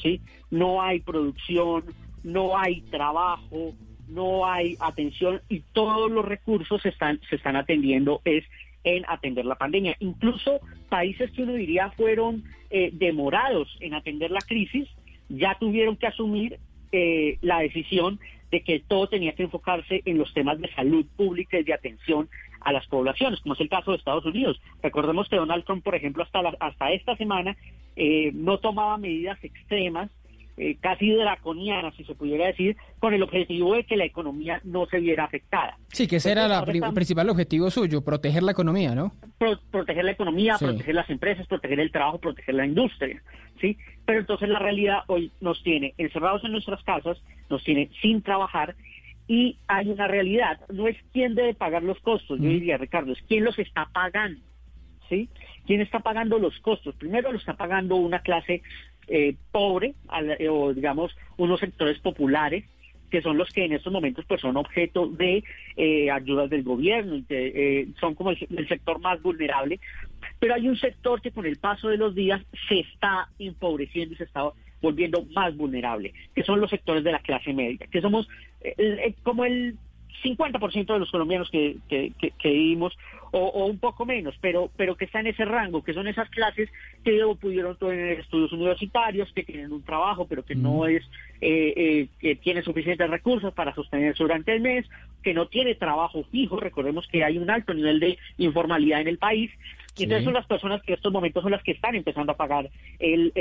[0.00, 0.20] ¿sí?
[0.50, 1.84] No hay producción,
[2.22, 3.74] no hay trabajo,
[4.08, 8.44] no hay atención y todos los recursos se están, se están atendiendo es
[8.84, 9.96] en atender la pandemia.
[10.00, 14.88] Incluso países que uno diría fueron eh, demorados en atender la crisis,
[15.28, 16.58] ya tuvieron que asumir
[16.90, 18.18] eh, la decisión
[18.50, 22.28] de que todo tenía que enfocarse en los temas de salud pública y de atención
[22.60, 24.60] a las poblaciones, como es el caso de Estados Unidos.
[24.82, 27.56] Recordemos que Donald Trump, por ejemplo, hasta, hasta esta semana
[27.96, 30.10] eh, no tomaba medidas extremas
[30.56, 34.86] eh, casi draconiana, si se pudiera decir, con el objetivo de que la economía no
[34.86, 35.78] se viera afectada.
[35.88, 39.12] Sí, que ese era el principal objetivo suyo, proteger la economía, ¿no?
[39.70, 43.22] proteger la economía, proteger las empresas, proteger el trabajo, proteger la industria,
[43.60, 43.76] ¿sí?
[44.04, 48.76] Pero entonces la realidad hoy nos tiene encerrados en nuestras casas, nos tiene sin trabajar
[49.26, 53.22] y hay una realidad, no es quién debe pagar los costos, yo diría, Ricardo, es
[53.26, 54.40] quién los está pagando,
[55.08, 55.28] ¿sí?
[55.66, 56.94] ¿Quién está pagando los costos?
[56.96, 58.62] Primero lo está pagando una clase
[59.14, 59.94] eh, pobre,
[60.38, 62.64] eh, o digamos unos sectores populares,
[63.10, 65.44] que son los que en estos momentos pues son objeto de
[65.76, 69.80] eh, ayudas del gobierno, y son como el, sector más vulnerable,
[70.38, 74.16] pero hay un sector que con el paso de los días se está empobreciendo y
[74.16, 78.26] se está volviendo más vulnerable, que son los sectores de la clase media, que somos
[79.24, 79.76] como el
[80.24, 82.96] 50% de los colombianos que, que, vivimos,
[83.32, 86.68] o, un poco menos, pero, pero que está en ese rango, que son esas clases
[87.02, 91.02] que pudieron tener estudios universitarios, que tienen un trabajo, pero que no es,
[91.40, 94.86] eh, eh, que tiene suficientes recursos para sostenerse durante el mes,
[95.22, 99.18] que no tiene trabajo fijo, recordemos que hay un alto nivel de informalidad en el
[99.18, 99.50] país,
[99.96, 102.36] y entonces son las personas que en estos momentos son las que están empezando a
[102.36, 103.32] pagar el,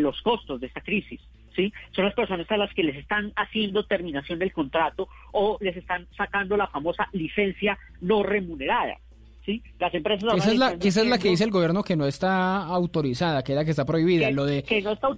[0.00, 1.20] los costos de esta crisis.
[1.54, 1.72] ¿sí?
[1.90, 6.06] Son las personas a las que les están haciendo terminación del contrato o les están
[6.16, 8.96] sacando la famosa licencia no remunerada.
[9.44, 9.60] ¿Sí?
[9.80, 12.64] Las empresas esa es la, esa es la que dice el gobierno que no está
[12.64, 14.30] autorizada, que es la que está prohibida.
[14.30, 14.64] lo de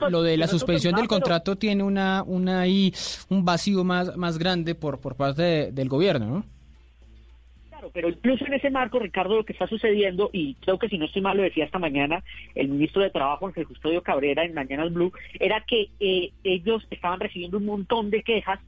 [0.08, 2.94] lo de la suspensión del contrato tiene una una ahí
[3.28, 6.54] un vacío más más grande por por parte del gobierno, ¿no?
[7.92, 11.04] pero incluso en ese marco, Ricardo, lo que está sucediendo, y creo que si no
[11.04, 12.22] estoy mal, lo decía esta mañana
[12.54, 17.20] el ministro de Trabajo, Ángel Custodio Cabrera, en Mañanas Blue, era que eh, ellos estaban
[17.20, 18.60] recibiendo un montón de quejas,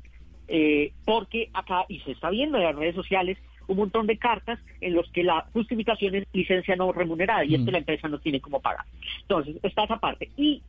[0.48, 4.58] eh, porque acá, y se está viendo en las redes sociales, un montón de cartas
[4.80, 7.72] en los que la justificación es licencia no remunerada, y esto mm.
[7.72, 8.84] la empresa no tiene cómo pagar.
[9.22, 10.30] Entonces, está esa parte.
[10.36, 10.62] Y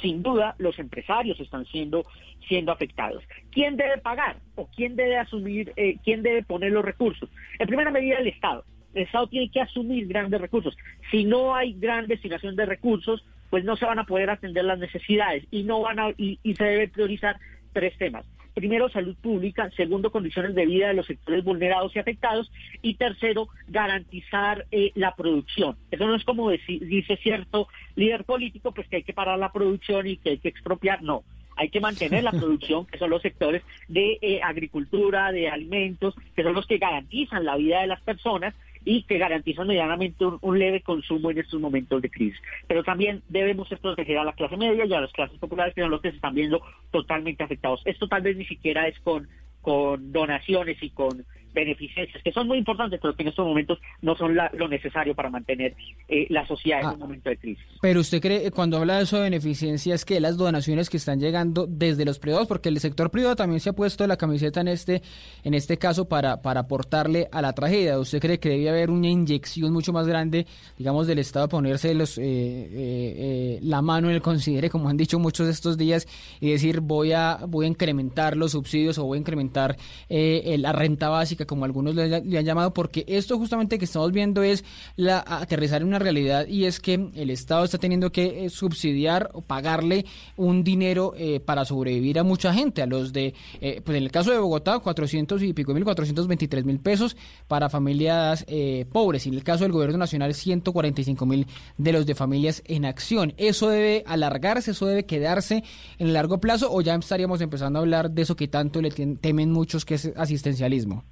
[0.00, 2.04] sin duda los empresarios están siendo
[2.48, 3.22] siendo afectados.
[3.52, 7.28] ¿Quién debe pagar o quién debe asumir, eh, quién debe poner los recursos?
[7.58, 8.64] En primera medida el Estado.
[8.94, 10.76] El Estado tiene que asumir grandes recursos.
[11.10, 14.78] Si no hay gran destinación de recursos, pues no se van a poder atender las
[14.78, 17.36] necesidades y no van a y, y se debe priorizar
[17.72, 18.24] tres temas.
[18.54, 19.70] Primero, salud pública.
[19.76, 22.50] Segundo, condiciones de vida de los sectores vulnerados y afectados.
[22.82, 25.76] Y tercero, garantizar eh, la producción.
[25.90, 30.06] Eso no es como dice cierto líder político, pues que hay que parar la producción
[30.06, 31.02] y que hay que expropiar.
[31.02, 31.22] No.
[31.56, 36.42] Hay que mantener la producción, que son los sectores de eh, agricultura, de alimentos, que
[36.42, 38.54] son los que garantizan la vida de las personas
[38.84, 42.40] y que garantizan medianamente un, leve consumo en estos momentos de crisis.
[42.66, 45.90] Pero también debemos proteger a la clase media y a las clases populares, que son
[45.90, 47.82] los que se están viendo totalmente afectados.
[47.84, 49.28] Esto tal vez ni siquiera es con,
[49.60, 54.16] con donaciones y con beneficencias, que son muy importantes, pero que en estos momentos no
[54.16, 55.74] son la- lo necesario para mantener
[56.08, 57.64] eh, la sociedad en un momento de crisis.
[57.80, 61.20] Pero usted cree, cuando habla de eso de beneficencia, es que las donaciones que están
[61.20, 64.68] llegando desde los privados, porque el sector privado también se ha puesto la camiseta en
[64.68, 65.02] este,
[65.44, 67.98] en este caso para, para aportarle a la tragedia.
[67.98, 70.46] ¿Usted cree que debe haber una inyección mucho más grande,
[70.78, 74.88] digamos, del Estado a ponerse los, eh, eh, eh, la mano en el considere, como
[74.88, 76.06] han dicho muchos de estos días,
[76.40, 79.76] y decir voy a, voy a incrementar los subsidios o voy a incrementar
[80.08, 84.42] eh, la renta básica, como algunos le, han llamado, porque esto justamente que estamos viendo
[84.42, 84.64] es
[84.96, 89.30] la aterrizar en una realidad y es que el Estado está teniendo que eh, subsidiar
[89.32, 90.04] o pagarle
[90.36, 94.10] un dinero eh, para sobrevivir a mucha gente, a los de, eh, pues en el
[94.10, 97.16] caso de Bogotá, 400 y pico mil, 423 mil pesos
[97.48, 101.46] para familias eh, pobres, y en el caso del gobierno nacional, 145 mil
[101.78, 103.34] de los de familias en acción.
[103.36, 105.64] ¿Eso debe alargarse, eso debe quedarse
[105.98, 109.50] en largo plazo o ya estaríamos empezando a hablar de eso que tanto le temen
[109.50, 111.04] muchos, que es asistencialismo?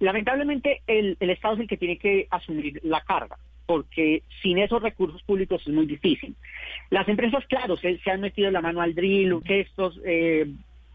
[0.00, 4.82] Lamentablemente el, el Estado es el que tiene que asumir la carga, porque sin esos
[4.82, 6.34] recursos públicos es muy difícil.
[6.90, 10.46] Las empresas, claro, se, se han metido la mano al drill, gestos eh,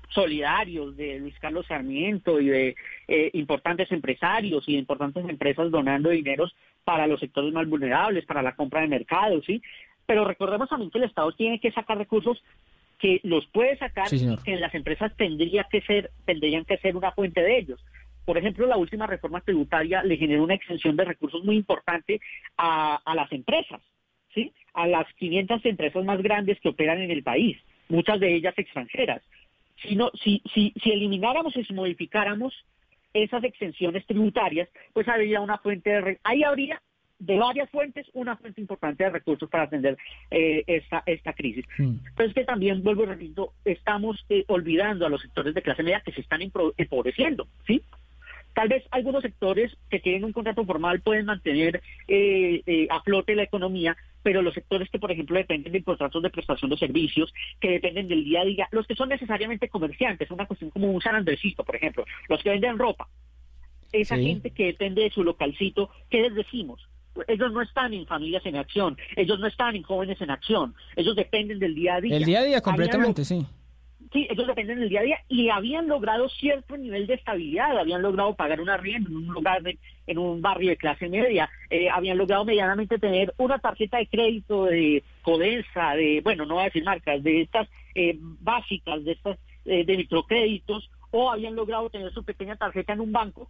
[0.09, 2.75] solidarios de Luis Carlos Sarmiento y de
[3.07, 8.41] eh, importantes empresarios y de importantes empresas donando dineros para los sectores más vulnerables, para
[8.41, 9.61] la compra de mercados, ¿sí?
[10.05, 12.43] Pero recordemos también que el Estado tiene que sacar recursos
[12.99, 16.95] que los puede sacar Sí, y que las empresas tendría que ser, tendrían que ser
[16.95, 17.83] una fuente de ellos.
[18.25, 22.19] Por ejemplo, la última reforma tributaria le generó una exención de recursos muy importante
[22.57, 23.81] a, a las empresas,
[24.33, 24.53] ¿sí?
[24.73, 27.57] A las 500 empresas más grandes que operan en el país,
[27.89, 29.21] muchas de ellas extranjeras.
[29.81, 32.53] Si, no, si, si, si elimináramos y si modificáramos
[33.13, 36.19] esas exenciones tributarias, pues habría una fuente de...
[36.23, 36.81] Ahí habría
[37.21, 39.95] de varias fuentes una fuente importante de recursos para atender
[40.31, 41.65] eh, esta, esta crisis.
[41.77, 45.83] Pero es que también, vuelvo y repito, estamos eh, olvidando a los sectores de clase
[45.83, 47.83] media que se están empobreciendo, ¿sí?
[48.53, 53.33] Tal vez algunos sectores que tienen un contrato formal pueden mantener eh, eh, a flote
[53.35, 57.33] la economía, pero los sectores que, por ejemplo, dependen de contratos de prestación de servicios,
[57.59, 61.01] que dependen del día a día, los que son necesariamente comerciantes, una cuestión como un
[61.01, 63.07] San Andresito, por ejemplo, los que venden ropa,
[63.93, 64.25] esa Sí.
[64.25, 66.87] gente que depende de su localcito, ¿qué les decimos?
[67.27, 71.15] Ellos no están en familias en acción, ellos no están en jóvenes en acción, ellos
[71.15, 72.15] dependen del día a día.
[72.17, 73.45] El día a día completamente, lo- sí.
[74.11, 75.17] Sí, ellos dependen del día a día.
[75.29, 79.61] Y habían logrado cierto nivel de estabilidad, habían logrado pagar una arriendo en un lugar,
[79.63, 84.07] de- en un barrio de clase media, eh, habían logrado medianamente tener una tarjeta de
[84.07, 89.11] crédito de Codensa, de, bueno, no voy a decir marcas, de estas eh, básicas, de
[89.13, 93.47] estas eh, de microcréditos, o habían logrado tener su pequeña tarjeta en un banco.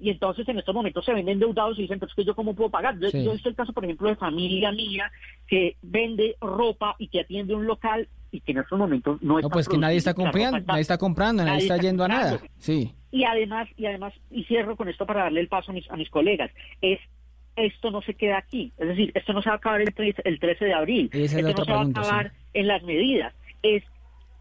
[0.00, 2.54] Y entonces en estos momentos se ven endeudados y dicen, pero es que yo cómo
[2.54, 2.98] puedo pagar.
[3.00, 3.24] Yo, Sí.
[3.24, 5.10] yo he visto el caso, por ejemplo, de familia mía
[5.48, 9.48] que vende ropa y que atiende un local y que en estos momentos no está
[9.48, 12.08] No, pues que nadie está comprando, nadie está comprando, nadie nadie está está yendo a
[12.08, 12.40] nada.
[12.58, 12.94] Sí.
[13.10, 15.96] Y además, y además, y cierro con esto para darle el paso a mis, a
[15.96, 16.50] mis colegas,
[16.82, 17.00] es
[17.56, 18.72] esto no se queda aquí.
[18.78, 19.92] Es decir, esto no se va a acabar el,
[20.24, 21.10] el 13 de abril.
[21.12, 23.34] Es esto no se va a acabar en las medidas.
[23.62, 23.82] Es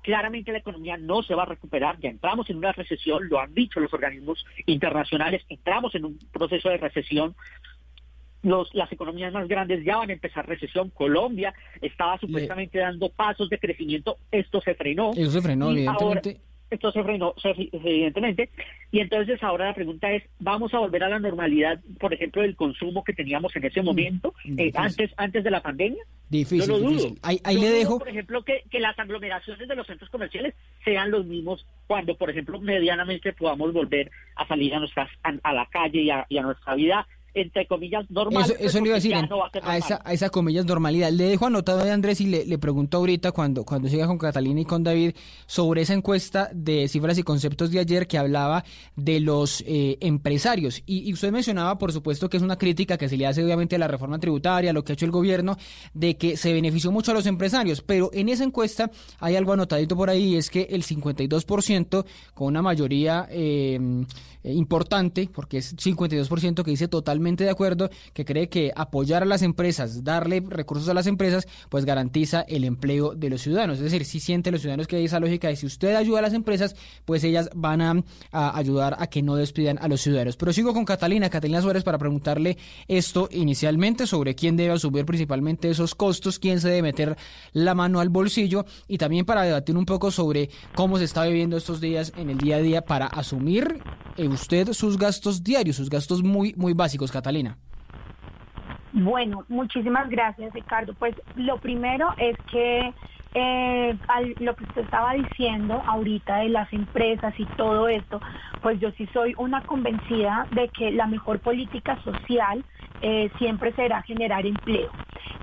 [0.08, 3.54] claramente la economía no se va a recuperar, ya entramos en una recesión, lo han
[3.54, 7.36] dicho los organismos internacionales, entramos en un proceso de recesión.
[8.44, 10.90] Los, las economías más grandes ya van a empezar recesión.
[10.92, 15.12] Colombia estaba supuestamente dando pasos de crecimiento, esto se frenó.
[15.16, 16.42] Eso se frenó, Y ahora- evidentemente.
[16.70, 17.34] esto se frenó,
[17.72, 18.50] evidentemente.
[18.92, 22.56] Y entonces ahora la pregunta es, ¿vamos a volver a la normalidad, por ejemplo, del
[22.56, 26.04] consumo que teníamos en ese momento, eh, antes, antes de la pandemia?
[26.30, 27.16] Difícil, Yo lo dudo.
[27.24, 28.00] Ahí, ahí Yo le dudo, dejo.
[28.00, 32.30] por ejemplo, que, que las aglomeraciones de los centros comerciales sean los mismos cuando, por
[32.30, 36.38] ejemplo, medianamente podamos volver a salir a, nuestras, a, a la calle y a, y
[36.38, 38.44] a nuestra vida entre comillas, normal.
[38.44, 41.12] Eso, pues, eso le iba a decir, no a esa, a esa comillas normalidad.
[41.12, 44.62] Le dejo anotado a Andrés y le, le pregunto ahorita cuando, cuando siga con Catalina
[44.62, 45.14] y con David
[45.46, 48.64] sobre esa encuesta de cifras y conceptos de ayer que hablaba
[48.96, 50.82] de los eh, empresarios.
[50.86, 53.76] Y, y usted mencionaba, por supuesto, que es una crítica que se le hace obviamente
[53.76, 55.58] a la reforma tributaria, a lo que ha hecho el gobierno,
[55.94, 57.82] de que se benefició mucho a los empresarios.
[57.82, 62.48] Pero en esa encuesta hay algo anotadito por ahí, y es que el 52% con
[62.48, 63.80] una mayoría eh,
[64.44, 66.88] importante, porque es 52% que dice
[67.18, 71.86] de acuerdo, que cree que apoyar a las empresas, darle recursos a las empresas, pues
[71.86, 73.78] garantiza el empleo de los ciudadanos.
[73.78, 76.22] Es decir, si sienten los ciudadanos que hay esa lógica de si usted ayuda a
[76.24, 76.76] las empresas,
[77.06, 80.38] pues ellas van a, a ayudar a que no despidan a los ciudadanos.
[80.38, 85.70] Pero sigo con Catalina, Catalina Suárez, para preguntarle esto inicialmente sobre quién debe asumir principalmente
[85.70, 87.18] esos costos, quién se debe meter
[87.54, 91.58] la mano al bolsillo y también para debatir un poco sobre cómo se está viviendo
[91.58, 93.82] estos días en el día a día para asumir
[94.18, 97.58] eh, usted sus gastos diarios, sus gastos muy, muy básicos, Catalina.
[98.92, 100.94] Bueno, muchísimas gracias, Ricardo.
[100.96, 102.94] Pues lo primero es que
[103.34, 108.22] eh, al- lo que usted estaba diciendo ahorita de las empresas y todo esto,
[108.62, 112.66] pues yo sí soy una convencida de que la mejor política social
[113.02, 114.90] eh, siempre será generar empleo.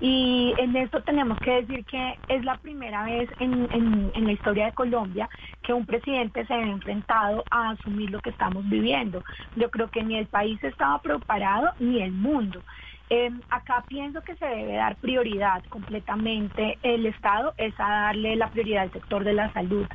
[0.01, 4.31] Y en esto tenemos que decir que es la primera vez en, en- en la
[4.33, 5.29] historia de Colombia
[5.63, 9.23] que un presidente se ha enfrentado a asumir lo que estamos viviendo.
[9.55, 12.61] Yo creo que ni el país estaba preparado ni el mundo.
[13.09, 16.77] Eh, acá pienso que se debe dar prioridad completamente.
[16.81, 19.85] El Estado es a darle la prioridad al sector de la salud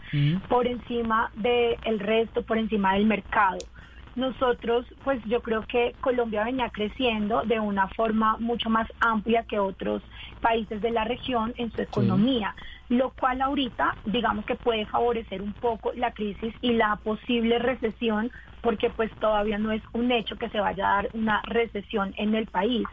[0.49, 3.59] por encima del resto, por encima del mercado.
[4.21, 9.59] Nosotros, pues yo creo que Colombia venía creciendo de una forma mucho más amplia que
[9.59, 10.03] otros
[10.43, 12.55] países de la región en su economía,
[12.91, 18.31] lo cual ahorita, digamos que puede favorecer un poco la crisis y la posible recesión,
[18.61, 22.35] porque pues todavía no es un hecho que se vaya a dar una recesión en
[22.35, 22.87] el país.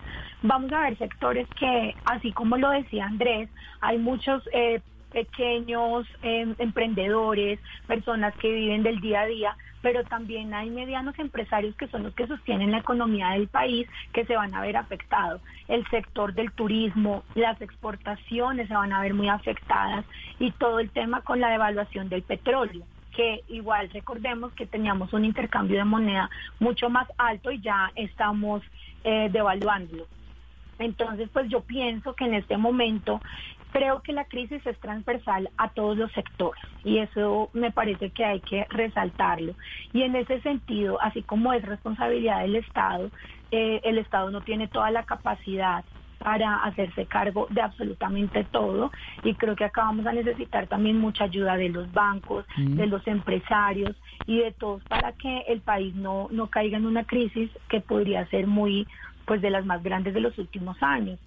[0.44, 3.50] Vamos a ver sectores que, así como lo decía Andrés,
[3.82, 4.80] hay muchos eh,
[5.18, 11.76] pequeños eh, emprendedores, personas que viven del día a día, pero también hay medianos empresarios
[11.76, 15.42] que son los que sostienen la economía del país que se van a ver afectados.
[15.68, 20.06] El sector del turismo, las exportaciones se van a ver muy afectadas
[20.38, 22.84] y todo el tema con la devaluación del petróleo
[23.16, 28.62] que igual recordemos que teníamos un intercambio de moneda mucho más alto y ya estamos
[29.04, 30.06] eh, devaluándolo.
[30.80, 33.20] Entonces, pues yo pienso que en este momento
[33.72, 38.26] creo que la crisis es transversal a todos los sectores y eso me parece que
[38.26, 39.54] hay que resaltarlo.
[39.94, 43.10] Y en ese sentido, así como es responsabilidad del Estado,
[43.52, 45.84] eh, el Estado no tiene toda la capacidad
[46.20, 48.92] para hacerse cargo de absolutamente todo
[49.24, 52.76] y creo que acá vamos a necesitar también mucha ayuda de los bancos, Mm.
[52.76, 53.96] de los empresarios
[54.26, 58.26] y de todos para que el país no, no caiga en una crisis que podría
[58.28, 58.88] ser muy
[59.26, 61.20] pues de las más grandes de los últimos años.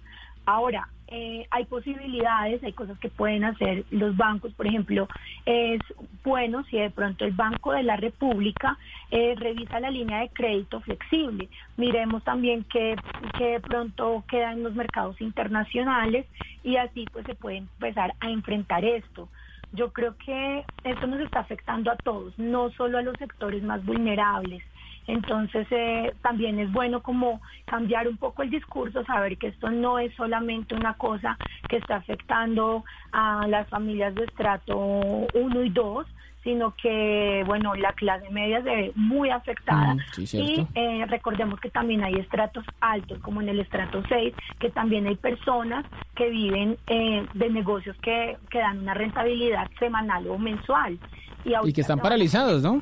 [0.45, 5.09] Ahora, eh, hay posibilidades, hay cosas que pueden hacer los bancos, por ejemplo,
[5.45, 5.81] es
[6.23, 8.77] bueno si de pronto el Banco de la República
[9.11, 11.49] eh, revisa la línea de crédito flexible.
[11.75, 12.95] Miremos también que,
[13.37, 16.25] que de pronto queda en los mercados internacionales
[16.63, 19.27] y así pues se puede empezar a enfrentar esto.
[19.73, 23.83] Yo creo que esto nos está afectando a todos, no solo a los sectores más
[23.83, 24.63] vulnerables.
[25.07, 29.99] Entonces eh, también es bueno como cambiar un poco el discurso, saber que esto no
[29.99, 31.37] es solamente una cosa
[31.67, 36.07] que está afectando a las familias de estrato 1 y 2,
[36.43, 39.93] sino que, bueno, la clase media se ve muy afectada.
[39.93, 44.33] Mm, sí, y eh, recordemos que también hay estratos altos, como en el estrato 6,
[44.59, 45.85] que también hay personas
[46.15, 50.97] que viven eh, de negocios que, que dan una rentabilidad semanal o mensual.
[51.45, 52.81] Y ahorita que están paralizados, ¿no?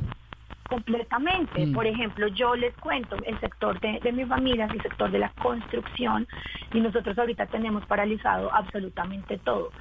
[0.69, 1.65] Completamente.
[1.65, 1.73] Mm.
[1.73, 5.19] Por ejemplo, yo les cuento el sector de, de mi familia, es el sector de
[5.19, 6.27] la construcción,
[6.73, 9.71] y nosotros ahorita tenemos paralizado absolutamente todo.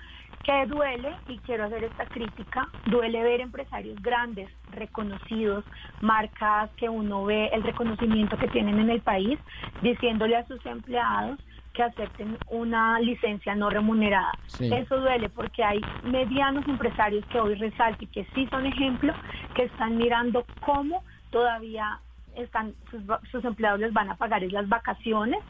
[0.48, 5.62] Que duele, y quiero hacer esta crítica, duele ver empresarios grandes, reconocidos,
[6.00, 9.38] marcas que uno ve el reconocimiento que tienen en el país,
[9.82, 11.38] diciéndole a sus empleados
[11.74, 14.32] que acepten una licencia no remunerada.
[14.46, 14.72] Sí.
[14.72, 19.12] Eso duele porque hay medianos empresarios que hoy resalto y que sí son ejemplo,
[19.54, 22.00] que están mirando cómo todavía
[22.36, 25.40] están sus, sus empleados les van a pagar las vacaciones,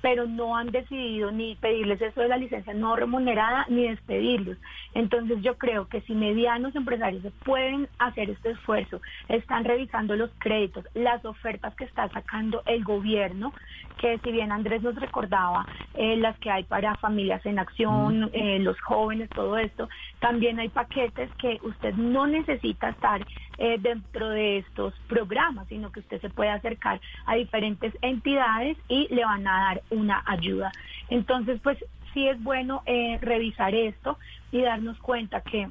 [0.00, 4.56] pero no han decidido ni pedirles eso de la licencia no remunerada ni despedirlos.
[4.94, 10.84] Entonces yo creo que si medianos empresarios pueden hacer este esfuerzo, están revisando los créditos,
[10.94, 13.52] las ofertas que está sacando el gobierno,
[13.98, 18.58] que si bien Andrés nos recordaba eh, las que hay para familias en acción, eh,
[18.60, 19.88] los jóvenes, todo esto.
[20.20, 23.26] También hay paquetes que usted no necesita estar
[23.58, 29.12] eh, dentro de estos programas, sino que usted se puede acercar a diferentes entidades y
[29.14, 30.72] le van a dar una ayuda.
[31.08, 31.78] Entonces, pues
[32.12, 34.18] sí es bueno eh, revisar esto
[34.52, 35.68] y darnos cuenta que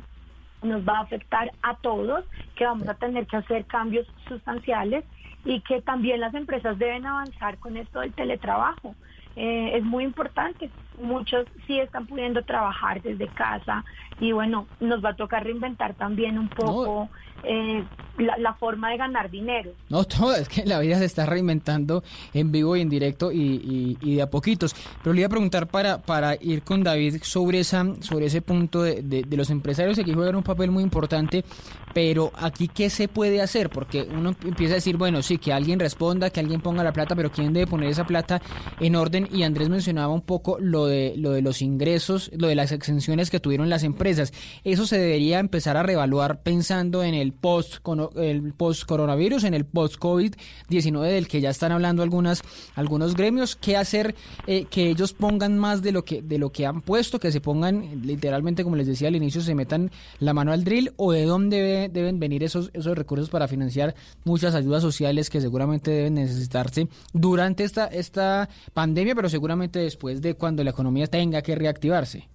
[0.63, 2.25] nos va a afectar a todos,
[2.55, 5.05] que vamos a tener que hacer cambios sustanciales
[5.45, 8.95] y que también las empresas deben avanzar con esto del teletrabajo.
[9.41, 10.69] Eh, es muy importante.
[11.01, 13.85] Muchos sí están pudiendo trabajar desde casa
[14.19, 17.09] y bueno, nos va a tocar reinventar también un poco
[17.43, 17.83] eh,
[18.17, 19.71] la, la forma de ganar dinero.
[19.89, 23.37] No, todo, es que la vida se está reinventando en vivo y en directo y,
[23.41, 24.75] y- y de a poquitos.
[25.03, 28.83] Pero le iba a preguntar para, para ir con David sobre esa sobre ese punto
[28.83, 31.45] de, de- los empresarios que juegan un papel muy importante,
[31.93, 35.79] pero aquí qué se puede hacer, porque uno empieza a decir, bueno, sí, que alguien
[35.79, 38.41] responda, que alguien ponga la plata, pero quién debe poner esa plata
[38.79, 39.27] en orden.
[39.31, 43.29] Y Andrés mencionaba un poco lo de lo de los ingresos, lo de las exenciones
[43.29, 44.33] que tuvieron las empresas.
[44.63, 47.80] Eso se debería empezar a reevaluar pensando en el post
[48.15, 50.34] el post coronavirus, en el post COVID
[50.69, 52.41] 19 del que ya están hablando algunas
[52.75, 53.55] algunos gremios.
[53.55, 54.15] ¿Qué hacer
[54.47, 57.41] eh, que ellos pongan más de lo que de lo que han puesto, que se
[57.41, 61.25] pongan literalmente como les decía al inicio, se metan la mano al drill o de
[61.25, 66.15] dónde debe- deben venir esos esos recursos para financiar muchas ayudas sociales que seguramente deben
[66.15, 72.27] necesitarse durante esta esta pandemia, pero seguramente después de cuando la economía tenga que reactivarse.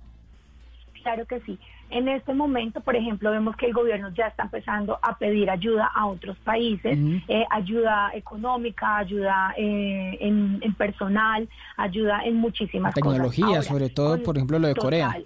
[1.02, 1.58] Claro que sí.
[1.94, 5.88] En este momento, por ejemplo, vemos que el gobierno ya está empezando a pedir ayuda
[5.94, 13.46] a otros países, eh, ayuda económica, ayuda eh, en, en personal, ayuda en muchísimas Tecnología,
[13.46, 13.70] cosas.
[13.70, 15.16] Ahora, sobre todo, por ejemplo, lo de Corea.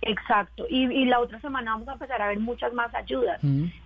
[0.00, 0.64] Exacto.
[0.70, 3.38] Y, y la otra semana vamos a empezar a ver muchas más ayudas.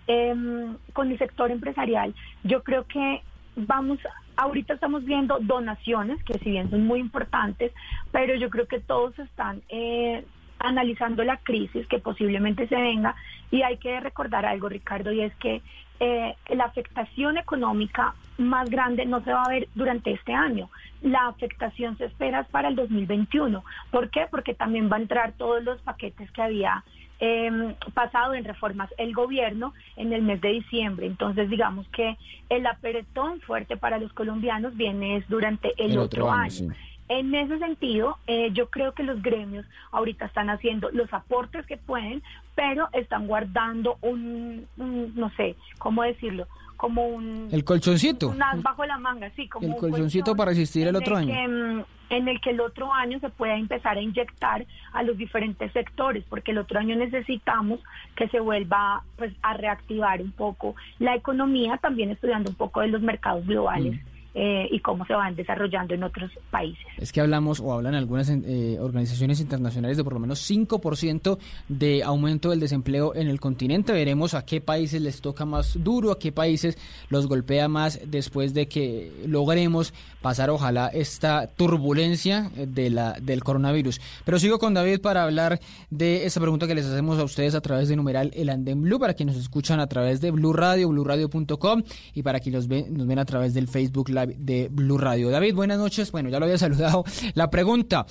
[0.06, 3.20] Em, con el sector empresarial, yo creo que
[3.56, 3.98] vamos,
[4.36, 7.72] ahorita estamos viendo donaciones, que si bien son muy importantes,
[8.12, 10.24] pero yo creo que todos están eh,
[10.68, 13.14] analizando la crisis que posiblemente se venga
[13.50, 15.62] y hay que recordar algo, Ricardo, y es que
[15.98, 20.68] eh, la afectación económica más grande no se va a ver durante este año.
[21.02, 23.64] La afectación se espera para el 2021.
[23.90, 24.26] ¿Por qué?
[24.30, 26.84] Porque también va a entrar todos los paquetes que había
[27.18, 31.06] eh, pasado en reformas el gobierno en el mes de diciembre.
[31.06, 32.18] Entonces, digamos que
[32.50, 36.50] el apretón fuerte para los colombianos viene es durante el, otro, año.
[36.50, 36.68] sí.
[37.08, 41.76] En ese sentido, eh, yo creo que los gremios ahorita están haciendo los aportes que
[41.76, 42.22] pueden,
[42.54, 46.48] pero están guardando un, un, no sé, ¿cómo decirlo?
[46.76, 47.48] Como un...
[47.52, 48.28] El colchoncito.
[48.28, 51.34] un bajo la manga, sí, como El un colchoncito para resistir el otro el año.
[51.34, 55.16] que, mm, en el que el otro año se pueda empezar a inyectar a los
[55.16, 57.80] diferentes sectores, porque el otro año necesitamos
[58.16, 62.88] que se vuelva pues a reactivar un poco la economía, también estudiando un poco de
[62.88, 63.94] los mercados globales.
[63.94, 64.15] Mm.
[64.38, 66.84] Eh, y cómo se van desarrollando en otros países.
[66.98, 72.02] Es que hablamos o hablan algunas eh, organizaciones internacionales de por lo menos 5% de
[72.02, 73.94] aumento del desempleo en el continente.
[73.94, 76.76] Veremos a qué países les toca más duro, a qué países
[77.08, 83.42] los golpea más después de que logremos pasar, ojalá, esta turbulencia eh, de la, del
[83.42, 84.02] coronavirus.
[84.26, 87.62] Pero sigo con David para hablar de esta pregunta que les hacemos a ustedes a
[87.62, 90.90] través de numeral El Andén Blue, para quienes nos escuchan a través de Blue Radio,
[90.90, 91.82] blueradio.com
[92.12, 95.30] y para quienes nos ven, nos ven a través del Facebook Live de Blue Radio.
[95.30, 96.10] David, buenas noches.
[96.12, 97.04] Bueno, ya lo había saludado.
[97.34, 98.06] La pregunta,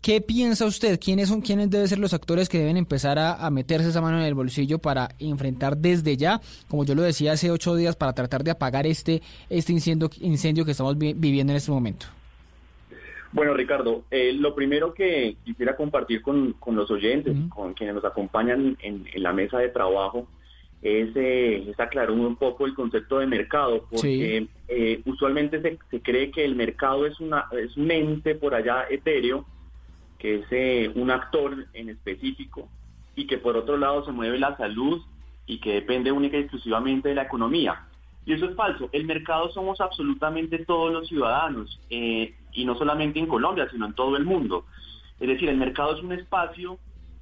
[0.00, 0.98] ¿qué piensa usted?
[0.98, 4.18] ¿Quiénes son, quiénes deben ser los actores que deben empezar a, a meterse esa mano
[4.18, 8.12] en el bolsillo para enfrentar desde ya, como yo lo decía hace ocho días, para
[8.12, 12.06] tratar de apagar este, este incendio, incendio que estamos vi- viviendo en este momento?
[13.32, 18.04] Bueno, Ricardo, eh, lo primero que quisiera compartir con, con los oyentes, con quienes nos
[18.04, 20.26] acompañan en, en la mesa de trabajo,
[20.82, 26.00] es, eh, es aclarar un poco el concepto de mercado, porque eh, usualmente se, se
[26.00, 29.44] cree que el mercado es, una, es un ente por allá etéreo,
[30.18, 32.68] que es eh, un actor en específico,
[33.14, 35.02] y que por otro lado se mueve la salud
[35.46, 37.86] y que depende única y exclusivamente de la economía.
[38.24, 38.88] Y eso es falso.
[38.92, 43.94] El mercado somos absolutamente todos los ciudadanos, eh, y no solamente en Colombia, sino en
[43.94, 44.64] todo el mundo.
[45.18, 46.78] Es decir, el mercado es un espacio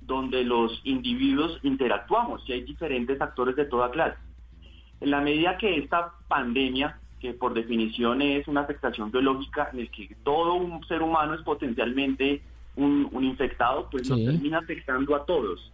[0.09, 4.19] donde los individuos interactuamos y hay diferentes actores de toda clase.
[5.01, 9.91] En la medida que esta pandemia, que por definición es una afectación biológica en el
[9.91, 12.43] que todo un ser humano es potencialmente
[12.75, 14.25] un, un infectado, pues nos Sí.
[14.27, 15.73] termina afectando a todos.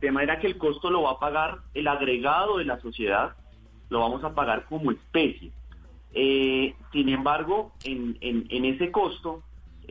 [0.00, 3.34] De manera que el costo lo va a pagar el agregado de la sociedad,
[3.88, 5.50] lo vamos a pagar como especie.
[6.12, 9.42] Eh, sin embargo, en, en- en ese costo,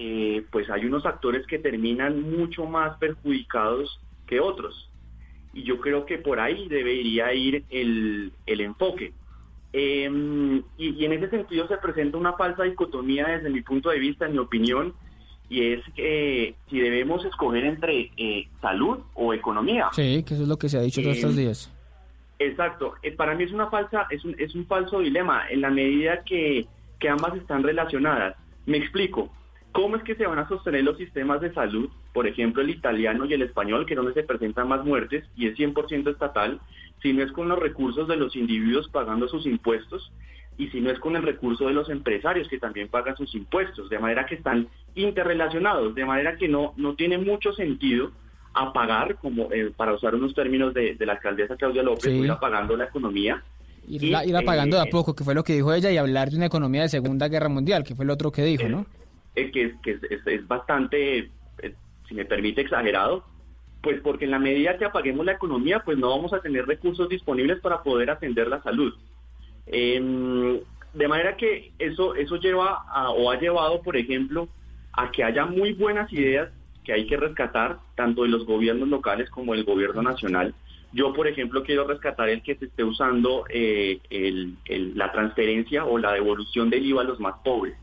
[0.02, 4.90] eh, pues hay unos actores que terminan mucho más perjudicados que otros.
[5.54, 9.12] Y yo creo que por ahí debería ir el, el enfoque.
[9.74, 10.10] Eh,
[10.78, 14.26] y, y en ese sentido se presenta una falsa dicotomía desde mi punto de vista,
[14.26, 14.94] en mi opinión,
[15.50, 19.90] y es que si debemos escoger entre eh, salud o economía.
[19.92, 21.72] Sí, que eso es lo que se ha dicho todos estos Eh, días.
[22.40, 22.94] Exacto.
[23.04, 26.24] Eh, Para mí es una falsa, es un, es un falso dilema en la medida
[26.24, 26.66] que,
[27.00, 28.38] que ambas están relacionadas.
[28.66, 29.30] Me explico.
[29.72, 33.26] ¿Cómo es que se van a sostener los sistemas de salud, por ejemplo el italiano
[33.26, 36.60] y el español, que es donde se presentan más muertes y es 100% estatal,
[37.02, 40.12] si no es con los recursos de los individuos pagando sus impuestos
[40.58, 43.90] y si no es con el recurso de los empresarios que también pagan sus impuestos,
[43.90, 48.12] de manera que están interrelacionados, de manera que no, no tiene mucho sentido
[48.54, 52.20] apagar, como eh, para usar unos términos de, de la alcaldesa Claudia López, Sí.
[52.20, 53.42] ir apagando la economía.
[53.88, 56.30] Irla, ir apagando de eh, a poco, que fue lo que dijo ella, y hablar
[56.30, 58.86] de una economía de Segunda Guerra Mundial, que fue el otro que dijo, ¿no?
[59.42, 61.32] Eh, que, es, bastante,
[61.62, 61.74] eh,
[62.08, 63.24] si me permite, exagerado,
[63.82, 67.08] pues porque en la medida que apaguemos la economía, pues no vamos a tener recursos
[67.08, 68.94] disponibles para poder atender la salud.
[69.66, 70.60] Em,
[70.94, 74.50] de manera que eso, eso lleva a- o ha llevado, por ejemplo,
[74.94, 76.50] a que haya muy buenas ideas
[76.84, 80.56] que hay que rescatar, tanto de los gobiernos locales como del gobierno nacional.
[80.92, 84.58] Yo, por ejemplo, quiero rescatar el que se esté usando eh, el-
[84.98, 87.78] la transferencia o la devolución del IVA a los más pobres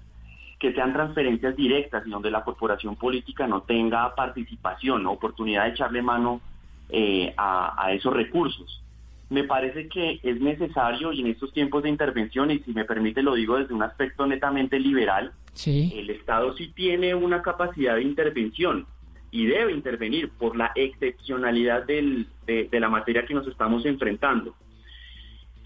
[0.59, 5.71] que sean transferencias directas y donde la corporación política no tenga participación o oportunidad de
[5.71, 6.41] echarle mano
[6.89, 8.83] eh, a, a esos recursos.
[9.29, 13.23] Me parece que es necesario y en estos tiempos de intervención, y si me permite
[13.23, 15.93] lo digo desde un aspecto netamente liberal, Sí.
[15.97, 18.87] el Estado sí tiene una capacidad de intervención
[19.31, 24.55] y debe intervenir por la excepcionalidad del- de, de la materia que nos estamos enfrentando.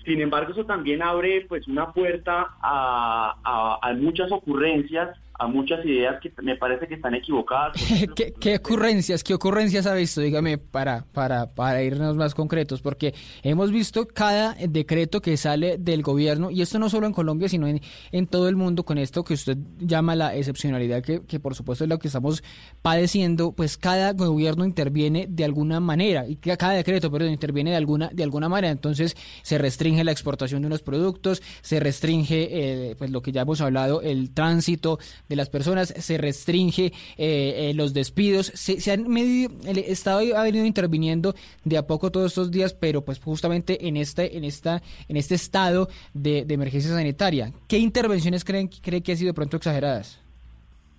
[0.04, 5.84] Sin embargo, eso también abre pues una puerta a, a- a muchas ocurrencias, a muchas
[5.86, 7.72] ideas que me parece que están equivocadas.
[8.14, 10.20] ¿Qué, qué ocurrencias, qué ocurrencias ha visto?
[10.20, 16.02] Dígame, para, para, para irnos más concretos, porque hemos visto cada decreto que sale del
[16.02, 17.80] gobierno, y esto no solo en Colombia, sino en,
[18.12, 21.84] en todo el mundo, con esto que usted llama la excepcionalidad, que, que por supuesto
[21.84, 22.42] es lo que estamos
[22.82, 27.76] padeciendo, pues cada gobierno interviene de alguna manera, y ca- cada decreto, perdón, interviene de
[27.76, 32.48] alguna, de alguna manera, entonces se restringe la exportación de unos productos, se restringe,
[32.90, 34.98] eh, pues lo que ya hemos hablado, el tránsito
[35.30, 40.36] de las personas, se restringe eh, eh, los despidos, se, se han medido, el Estado
[40.36, 44.42] ha venido interviniendo de a poco todos estos días, pero pues justamente en este, en
[44.42, 47.52] esta, en este estado de, de emergencia sanitaria.
[47.68, 50.20] ¿Qué intervenciones creen, cree que han sido de pronto exageradas?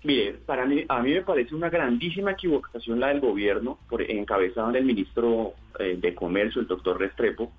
[0.03, 4.69] Mire, para mí, a mí me parece una grandísima equivocación la del gobierno, por, encabezado
[4.69, 7.51] en el ministro eh, de Comercio, el doctor Restrepo,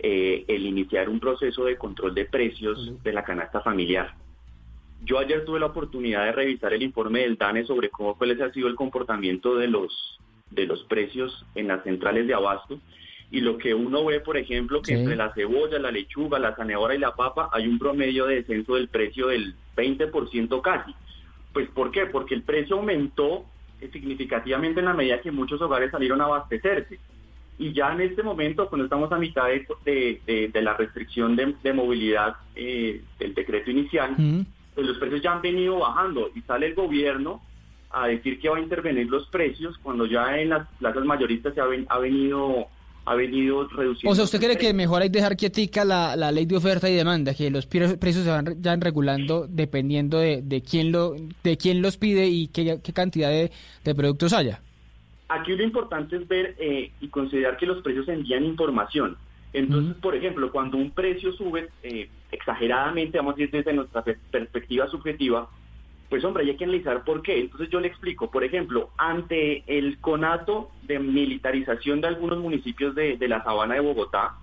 [0.00, 4.12] eh, el iniciar un proceso de control de precios de la canasta familiar.
[5.06, 8.50] Yo ayer tuve la oportunidad de revisar el informe del DANE sobre cómo fue ha
[8.52, 10.18] sido el comportamiento de los,
[10.50, 12.80] de los precios en las centrales de abasto.
[13.30, 15.00] Y lo que uno ve, por ejemplo, que Sí.
[15.00, 18.74] entre la cebolla, la lechuga, la zanahoria y la papa hay un promedio de descenso
[18.74, 20.92] del precio del 20% casi.
[21.52, 22.06] Pues ¿por qué?
[22.06, 23.44] Porque el precio aumentó
[23.80, 26.98] eh, significativamente en la medida que muchos hogares salieron a abastecerse.
[27.58, 31.36] Y ya en este momento, cuando estamos a mitad de, de- de- de la restricción
[31.36, 34.14] de, de movilidad eh, del decreto inicial,
[34.76, 37.42] pues los precios ya han venido bajando y sale el gobierno
[37.90, 41.60] a decir que va a intervenir los precios cuando ya en las plazas mayoristas se
[41.60, 42.66] ha, ven- ha venido
[43.08, 44.10] ha venido reduciendo.
[44.10, 46.94] O sea, ¿usted cree que mejor hay dejar quietica la, la ley de oferta y
[46.96, 51.14] demanda, que los pre- precios se van ya regulando dependiendo de, de quién lo
[51.44, 53.52] de quién los pide y qué, qué cantidad de,
[53.84, 54.60] de productos haya?
[55.28, 59.16] Aquí lo importante es ver eh, y considerar que los precios envían información.
[59.52, 64.18] Entonces, por ejemplo, cuando un precio sube eh, exageradamente, vamos a decir desde nuestra pe-
[64.30, 65.48] perspectiva subjetiva,
[66.08, 67.40] pues hombre, hay que analizar por qué.
[67.40, 73.16] Entonces yo le explico, por ejemplo, ante el conato de militarización de algunos municipios de,
[73.16, 74.34] de la sabana de Bogotá,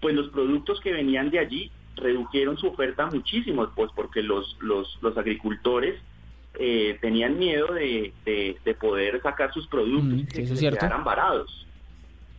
[0.00, 4.98] pues los productos que venían de allí redujeron su oferta muchísimo, pues porque los, los,
[5.00, 5.98] los agricultores
[6.58, 10.78] eh, tenían miedo de, de- de poder sacar sus productos y que se cierto.
[10.80, 11.65] quedaran varados.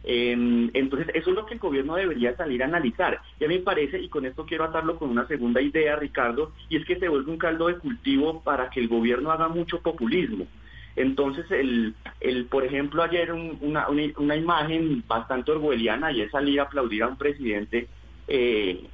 [0.09, 3.19] Eh, entonces, eso es lo que el gobierno debería salir a analizar.
[3.41, 6.53] Y a mí me parece, y con esto quiero atarlo con una segunda idea, Ricardo,
[6.69, 9.81] y es que se vuelve un caldo de cultivo para que el gobierno haga mucho
[9.81, 10.47] populismo.
[10.95, 16.61] Entonces, el, el por ejemplo, ayer un- una, una, imagen bastante orwelliana y es salir
[16.61, 17.89] a aplaudir a un presidente
[18.29, 18.85] eh,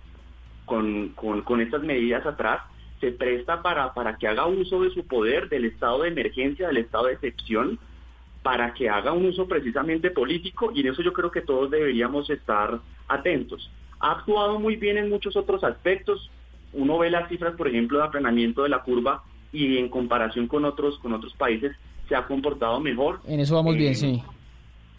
[0.65, 2.63] con, con, con estas medidas atrás,
[2.99, 6.77] se presta para, para que haga uso de su poder, del estado de emergencia, del
[6.77, 7.77] estado de excepción,
[8.43, 12.29] para que haga un uso precisamente político y en eso yo creo que todos deberíamos
[12.29, 13.71] estar atentos.
[13.99, 16.29] Ha actuado muy bien en muchos otros aspectos.
[16.73, 19.23] Uno ve las cifras, por ejemplo, de aplanamiento de la curva
[19.53, 21.75] y en comparación con otros con otros países
[22.09, 23.21] se ha comportado mejor.
[23.25, 24.23] En eso vamos bien, Eh, sí.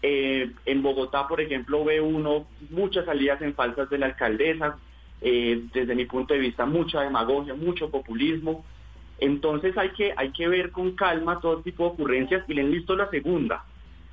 [0.01, 4.77] Eh, en Bogotá, por ejemplo, ve uno muchas salidas en falsas de la alcaldesa,
[5.21, 8.65] eh, desde mi punto de vista mucha demagogia, mucho populismo.
[9.19, 12.71] Entonces hay que, hay que ver con calma todo tipo de ocurrencias y le han
[12.71, 13.63] visto la segunda,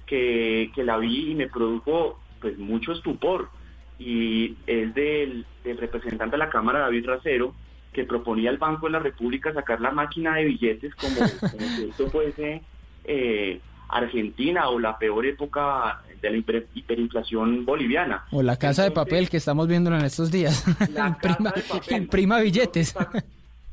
[0.06, 3.48] que, que la vi y me produjo pues mucho estupor
[3.98, 7.54] y es del, del representante de la Cámara, David Racero,
[7.92, 11.16] que proponía al Banco de la República sacar la máquina de billetes como,
[11.50, 12.62] como si esto fuese
[13.04, 18.24] eh, Argentina o la peor época de la hiper- hiperinflación boliviana.
[18.30, 20.64] O la casa de papel que estamos viendo en estos días.
[20.88, 21.52] imprima,
[21.90, 22.94] imprima billetes.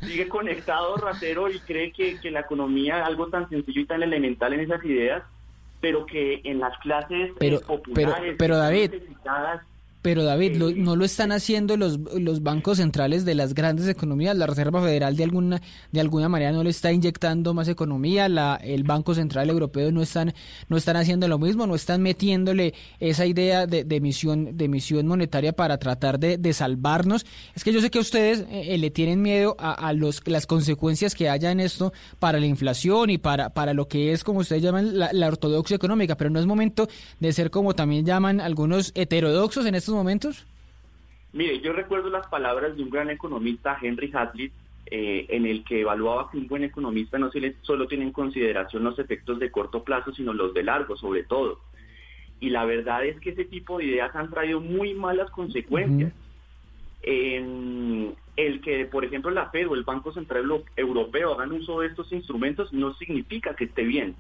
[0.02, 4.54] Sigue conectado Racero y cree que, que la economía, algo tan sencillo y tan elemental
[4.54, 5.24] en esas ideas,
[5.82, 9.62] pero que en las clases eh, Pero- populares, pero- pero, David, necesitadas,
[10.02, 14.36] Pero David, lo- no lo están haciendo los, los bancos centrales de las grandes economías.
[14.38, 18.30] La Reserva Federal de alguna de alguna manera no le está inyectando más economía.
[18.30, 20.34] La, el Banco Central Europeo no están
[20.70, 25.06] no están haciendo lo mismo, no están metiéndole esa idea de, de emisión de emisión
[25.06, 27.26] monetaria para tratar de, de salvarnos.
[27.54, 30.46] Es que yo sé que ustedes eh, eh, le tienen miedo a, a los las
[30.46, 34.40] consecuencias que haya en esto para la inflación y para para lo que es como
[34.40, 36.88] ustedes llaman la, la ortodoxia económica, pero no es momento
[37.20, 40.46] de ser como también llaman algunos heterodoxos en estos momentos.
[41.34, 44.52] Mire, yo recuerdo las palabras de un gran economista, Henry Hazlitt,
[44.92, 48.12] eh, en el que evaluaba que un buen economista no se le- solo tiene en
[48.12, 51.60] consideración los efectos de corto plazo, sino los de largo, sobre todo.
[52.40, 56.14] Y la verdad es que ese tipo de ideas han traído muy malas consecuencias.
[57.02, 61.82] En el que, por ejemplo, la Fed o el Banco Central Euro- Europeo hagan uso
[61.82, 64.16] de estos instrumentos no significa que esté bien.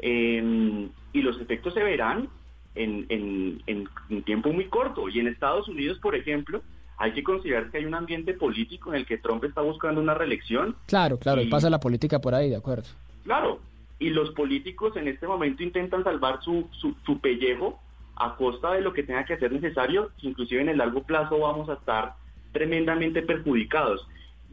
[0.00, 2.28] Eh, y los efectos se verán
[2.74, 5.08] en, en- en un tiempo muy corto.
[5.08, 6.62] Y en Estados Unidos, por ejemplo,
[6.98, 10.14] hay que considerar que hay un ambiente político en el que Trump está buscando una
[10.14, 10.76] reelección.
[10.86, 12.84] Claro, claro, y pasa la política por ahí, de acuerdo.
[13.24, 13.60] Claro,
[13.98, 17.80] y los políticos en este momento intentan salvar su, su, su pellejo
[18.16, 21.68] a costa de lo que tenga que ser necesario, inclusive en el largo plazo vamos
[21.70, 22.14] a estar
[22.52, 24.06] tremendamente perjudicados.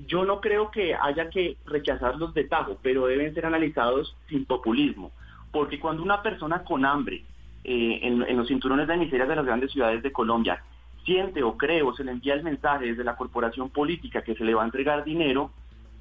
[0.07, 5.11] Yo no creo que haya que rechazarlos de tajo, pero deben ser analizados sin populismo,
[5.51, 7.24] porque cuando una persona con hambre
[7.70, 10.63] eh, en, los cinturones de miserias de las grandes ciudades de Colombia
[11.03, 14.45] siente o cree o se le envía el mensaje desde la corporación política que se
[14.45, 15.51] le va a entregar dinero,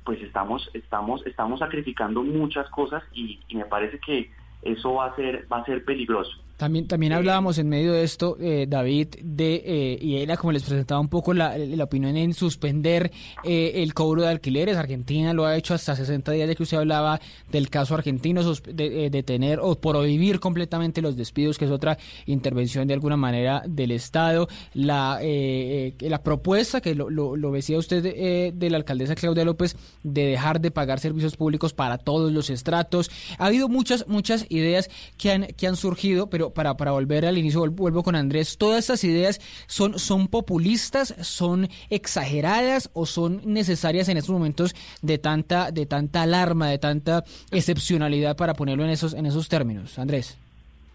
[0.04, 4.30] pues estamos estamos estamos sacrificando muchas cosas y, y me parece que
[4.62, 6.40] eso va a ser va a ser peligroso.
[6.56, 10.62] También, también hablábamos en medio de esto, eh, David, de, eh, y era como les
[10.62, 13.10] presentaba un poco la, la opinión en suspender
[13.44, 14.76] eh, el cobro de alquileres.
[14.76, 19.06] Argentina lo ha hecho hasta 60 días, ya que usted hablaba del caso argentino, de,
[19.06, 23.90] eh, detener o prohibir completamente los despidos, que es otra intervención de alguna manera del
[23.90, 24.48] Estado.
[24.74, 29.14] La, eh, eh, la propuesta, que lo, lo, lo decía usted eh, de la alcaldesa
[29.14, 33.10] Claudia López, de dejar de pagar servicios públicos para todos los estratos.
[33.38, 37.38] Ha habido muchas, muchas ideas que han, que han surgido, pero para, para volver al
[37.38, 43.40] inicio, vuel- vuelvo con Andrés, ¿todas estas ideas son, son populistas, son exageradas o son
[43.44, 48.90] necesarias en estos momentos de tanta, de tanta alarma, de tanta excepcionalidad para ponerlo en
[48.90, 49.98] esos, en esos términos?
[49.98, 50.38] Andrés.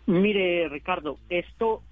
[0.08, 1.84] Mire, Ricardo, esto,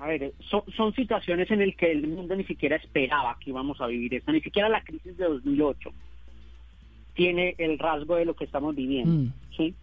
[0.00, 3.80] a ver, son, son situaciones en las que el mundo ni siquiera esperaba que íbamos
[3.80, 5.90] a vivir esto, ni siquiera la crisis de 2008
[7.14, 9.74] tiene el rasgo de lo que estamos viviendo, ¿sí?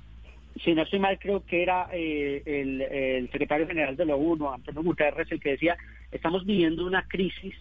[0.63, 4.49] Si no estoy mal, creo que era eh, el, el secretario general de la ONU,
[4.51, 5.77] Antonio Guterres, el que decía,
[6.11, 7.55] estamos viviendo una crisis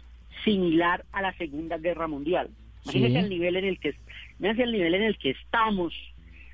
[0.45, 2.49] similar a la Segunda Guerra Mundial.
[2.85, 3.25] Imagínense Sí.
[3.25, 3.95] el nivel en el que
[4.39, 5.93] imagínense el nivel en el que estamos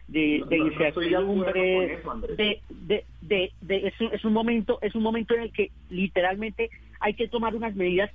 [0.08, 1.98] de, No, de no, de incertidumbre,
[2.36, 5.70] de, de, de, de- es, un, es un momento es un momento en el que
[5.90, 6.70] literalmente
[7.00, 8.10] hay que tomar unas medidas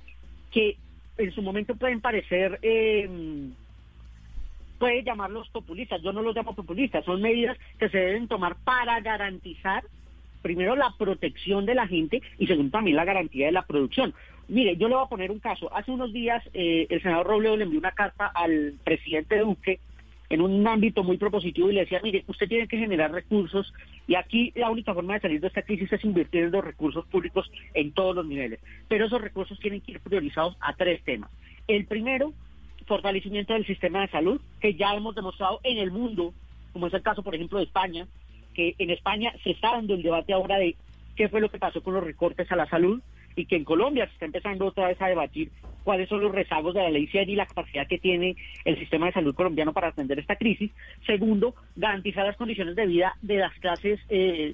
[0.52, 0.76] que
[1.18, 3.08] en su momento pueden parecer eh,
[4.82, 8.98] puede llamarlos populistas yo no los llamo populistas son medidas que se deben tomar para
[9.00, 9.84] garantizar
[10.42, 14.12] primero la protección de la gente y segundo también la garantía de la producción
[14.48, 17.56] mire yo le voy a poner un caso hace unos días eh, el senador Robledo
[17.56, 19.78] le envió una carta al presidente Duque
[20.30, 23.70] en un ámbito muy propositivo y le decía, mire, usted tiene que generar recursos
[24.08, 27.04] y aquí la única forma de salir de esta crisis es invertir en los recursos
[27.04, 28.58] públicos en todos los niveles.
[28.88, 31.30] Pero esos recursos tienen que ir priorizados a tres temas.
[31.68, 32.32] El primero,
[32.92, 36.34] fortalecimiento del sistema de salud, que ya hemos demostrado en el mundo,
[36.74, 38.06] como es el caso, por ejemplo, de España,
[38.52, 40.76] que en España se está dando el debate ahora de
[41.16, 43.00] qué fue lo que pasó con los recortes a la salud
[43.34, 45.50] y que en Colombia se está empezando otra vez a debatir
[45.84, 48.36] cuáles son los rezagos de la ley 100 y la capacidad que tiene
[48.66, 50.70] el sistema de salud colombiano para atender esta crisis.
[51.06, 54.52] Segundo, garantizar las condiciones de vida de las clases eh,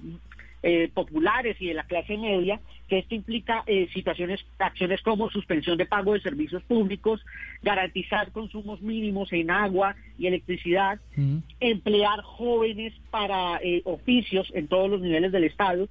[0.63, 5.77] eh, populares y de la clase media, que esto implica eh, situaciones, acciones como suspensión
[5.77, 7.21] de pago de servicios públicos,
[7.63, 10.99] garantizar consumos mínimos en agua y electricidad,
[11.61, 15.89] emplear jóvenes para eh, oficios en todos los niveles del Estado,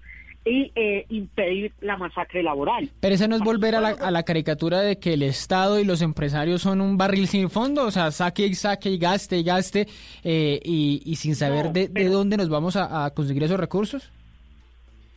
[0.50, 2.90] y eh, impedir la masacre laboral.
[3.02, 5.84] Pero esa no es volver a la, a la caricatura de que el Estado y
[5.84, 9.44] los empresarios son un barril sin fondo, o sea, saque y saque y gaste y
[9.44, 9.88] gaste
[10.24, 13.60] eh, y, y sin saber No, de, de dónde nos vamos a, a conseguir esos
[13.60, 14.10] recursos.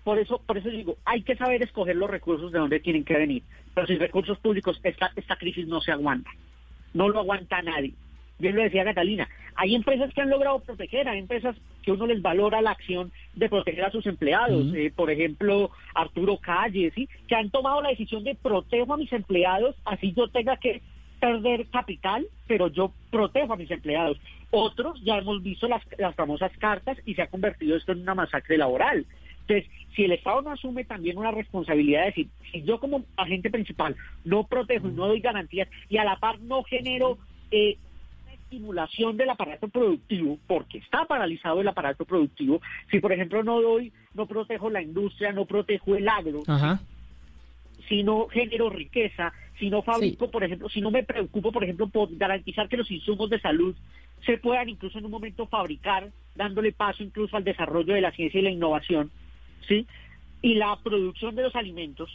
[0.05, 3.17] Por eso, por eso digo, hay que saber escoger los recursos de dónde tienen que
[3.17, 3.43] venir.
[3.75, 6.31] Pero sin recursos públicos, esta, esta crisis no se aguanta.
[6.95, 7.95] No lo aguanta nadie.
[8.39, 9.29] Bien lo decía Catalina.
[9.55, 13.51] Hay empresas que han logrado proteger, hay empresas que uno les valora la acción de
[13.51, 14.75] proteger a sus empleados.
[14.75, 17.09] Eh, por ejemplo, Arturo Calle, ¿sí?
[17.29, 20.81] que han tomado la decisión de protejo a mis empleados, así yo tenga que
[21.21, 24.19] perder capital, pero yo protejo a mis empleados.
[24.51, 28.15] Otros ya hemos visto las, las famosas cartas y se ha convertido esto en una
[28.15, 29.05] masacre laboral.
[29.51, 33.51] Entonces, si el Estado no asume también una responsabilidad de decir, si yo como agente
[33.51, 37.19] principal no protejo y no doy garantías y a la par no genero
[37.51, 37.77] eh,
[38.23, 43.61] una estimulación del aparato productivo, porque está paralizado el aparato productivo, si por ejemplo no
[43.61, 46.81] doy, no protejo la industria, no protejo el agro, Ajá.
[47.89, 51.89] si no genero riqueza, si no fabrico, por ejemplo, si no me preocupo, por ejemplo,
[51.89, 53.75] por garantizar que los insumos de salud
[54.25, 58.39] se puedan incluso en un momento fabricar, dándole paso incluso al desarrollo de la ciencia
[58.39, 59.11] y la innovación,
[59.69, 59.87] ¿sí?
[60.43, 62.11] Y la producción de los alimentos,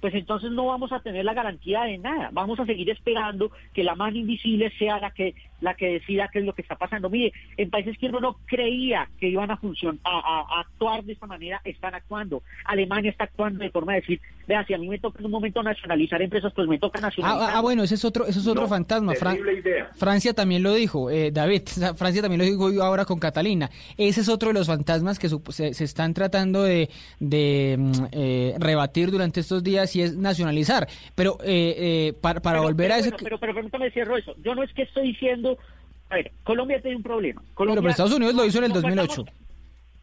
[0.00, 2.30] pues entonces no vamos a tener la garantía de nada.
[2.32, 6.38] Vamos a seguir esperando que la mano invisible sea la que la que decida qué
[6.40, 7.10] es lo que está pasando.
[7.10, 11.04] Mire, en países que uno no creía que iban a funcionar, a, a- a actuar
[11.04, 12.42] de esta manera, están actuando.
[12.64, 15.30] Alemania está actuando de forma de decir, vea, si a mí me toca en un
[15.32, 17.50] momento nacionalizar empresas, pues me toca Ah, nacionalizar.
[17.50, 19.12] ah, ah, bueno, ese es otro, ese es otro No, fantasma.
[19.14, 19.90] Fran- terrible idea.
[19.94, 21.62] Francia también lo dijo, eh, David.
[21.96, 23.70] Francia también lo dijo ahora con Catalina.
[23.96, 26.88] Ese es otro de los fantasmas que se, se están tratando de,
[27.20, 30.88] de, mm, eh, rebatir durante estos días y es nacionalizar.
[31.14, 34.16] Pero eh, eh, para, para Pero- volver pero a eso, bueno, pero, pero permítame cierro
[34.16, 34.34] eso.
[34.42, 35.47] Yo no es que estoy diciendo,
[36.10, 37.40] a ver, Colombia tiene un problema.
[37.42, 39.10] pero, Colombia, pero Estados Unidos lo hizo en el no- no 2008.
[39.22, 39.32] estamos-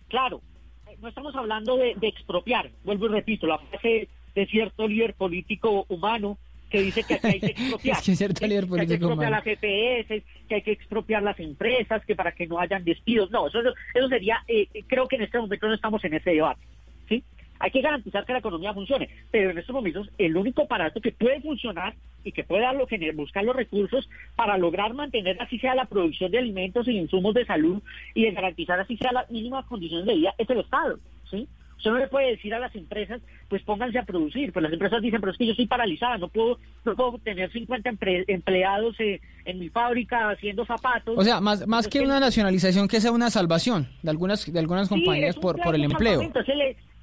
[0.07, 0.41] claro,
[0.87, 2.69] eh, no estamos hablando de, de expropiar.
[2.83, 6.37] Vuelvo y repito, la frase de cierto líder político humano
[6.69, 7.97] que dice que aquí hay que expropiar.
[7.97, 9.43] Es que cierto líder Que hay que político expropiar humano.
[9.45, 13.31] las EPS, que hay que expropiar las empresas, que para que no hayan despidos.
[13.31, 16.61] No, eso, eso sería, eh, creo que en este momento no estamos en ese debate.
[17.07, 17.23] ¿sí?
[17.65, 21.11] Hay que garantizar que la economía funcione, pero en estos momentos el único aparato que
[21.11, 25.73] puede funcionar y que puede darlo, gener- buscar los recursos para lograr mantener así sea
[25.73, 27.81] la producción de alimentos y insumos de salud
[28.13, 30.99] y de garantizar así sea las mínimas condiciones de vida es el Estado,
[31.31, 31.47] ¿sí?
[31.77, 34.51] Usted no le puede decir a las empresas, pues pónganse a producir.
[34.53, 37.51] Pues las empresas dicen, pero es que yo estoy paralizada, no puedo, no puedo tener
[37.51, 41.15] 50 empre- empleados eh, en mi fábrica haciendo zapatos.
[41.17, 44.57] O sea, más, más Pues que una nacionalización, que sea una salvación de algunas, de
[44.57, 46.21] algunas compañías por, por el empleo.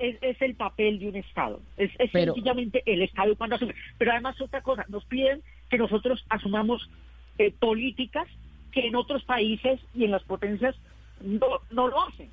[0.02, 1.60] Es es, es el papel de un Estado.
[1.76, 3.74] Es, es Pero- sencillamente el Estado cuando asume.
[3.98, 6.88] Pero además otra cosa, nos piden que nosotros asumamos
[7.38, 8.28] eh, políticas
[8.72, 10.74] que en otros países y en las potencias
[11.20, 12.28] no, no lo hacen.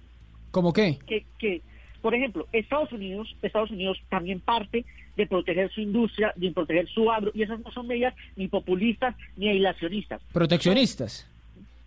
[0.52, 0.98] ¿Cómo qué?
[1.06, 1.62] Que, que,
[2.02, 7.12] por ejemplo, Estados Unidos, Estados Unidos también parte de proteger su industria, de proteger su
[7.12, 10.22] agro, y esas no son medidas ni populistas ni aislacionistas.
[10.32, 11.30] Proteccionistas.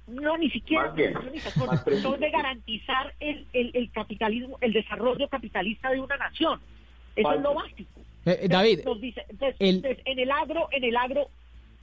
[0.06, 4.72] No, ni siquiera Más bien, proteccionistas, son, son de garantizar el, el, el capitalismo, el
[4.72, 6.60] desarrollo capitalista de una nación.
[7.14, 8.00] Eso es lo básico.
[8.24, 11.28] Eh, David, Nos dice, entonces, el- entonces, en el agro, en el agro,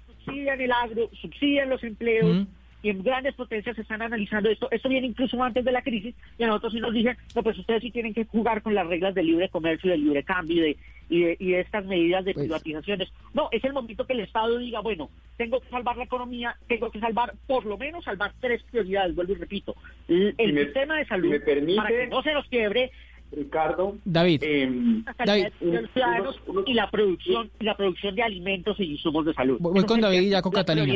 [0.07, 2.47] subsidian el agro, subsidian los empleos, Ujú.
[2.81, 4.69] Y en grandes potencias se están analizando esto.
[4.71, 7.57] Esto viene incluso antes de la crisis, y a nosotros sí nos dicen, no, pues
[7.57, 10.59] ustedes sí tienen que jugar con las reglas del libre comercio, del libre cambio y
[10.61, 10.77] de,
[11.09, 13.09] y de, y de estas medidas de Pues- privatizaciones.
[13.33, 16.89] No, es el momento que el Estado diga, bueno, tengo que salvar la economía, tengo
[16.91, 19.75] que salvar, por lo menos salvar tres prioridades, vuelvo y repito.
[20.07, 22.45] El, el Si me- sistema de salud, si me permite- para que no se nos
[22.47, 22.91] quiebre,
[23.31, 23.95] Ricardo.
[24.05, 24.39] David.
[24.41, 25.47] calidad David.
[25.59, 29.57] de y la producción y la producción de alimentos y insumos de salud.
[29.59, 30.93] Voy- voy con Entonces, David y ya con Catalina.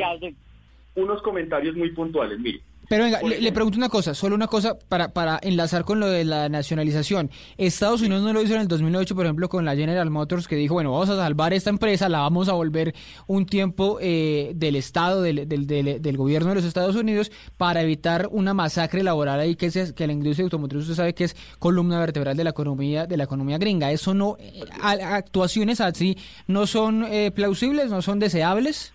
[0.95, 2.61] Unos comentarios muy puntuales, mire.
[2.89, 6.25] Pero venga, le, pregunto una cosa, solo una cosa para, para enlazar con lo de
[6.25, 7.31] la nacionalización.
[7.57, 10.57] Estados Unidos no lo hizo en el 2008, por ejemplo, con la General Motors, que
[10.57, 12.93] dijo, bueno, vamos a salvar esta empresa, la vamos a volver
[13.25, 17.81] un tiempo eh, del Estado, del, del, del- del gobierno de los Estados Unidos, para
[17.81, 21.37] evitar una masacre laboral ahí, que, es, que la industria automotriz, usted sabe que es
[21.59, 23.91] columna vertebral de la economía, de la economía gringa.
[23.93, 24.61] ¿Eso no, eh,
[25.01, 26.17] actuaciones así
[26.47, 28.93] no son eh, plausibles, no son deseables?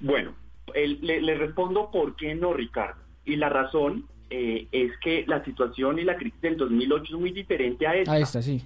[0.00, 0.32] Bueno,
[0.74, 3.00] le, le respondo por qué no, Ricardo.
[3.24, 7.32] Y la razón eh, es que la situación y la crisis del 2008 es muy
[7.32, 8.12] diferente a esta.
[8.12, 8.62] Ahí está, sí.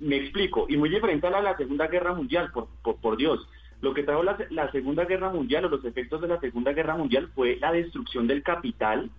[0.00, 3.16] Me explico, y muy diferente a la de la Segunda Guerra Mundial, por, por, por
[3.16, 3.48] Dios.
[3.80, 6.96] Lo que trajo la, la Segunda Guerra Mundial o los efectos de la Segunda Guerra
[6.96, 9.10] Mundial fue la destrucción del capital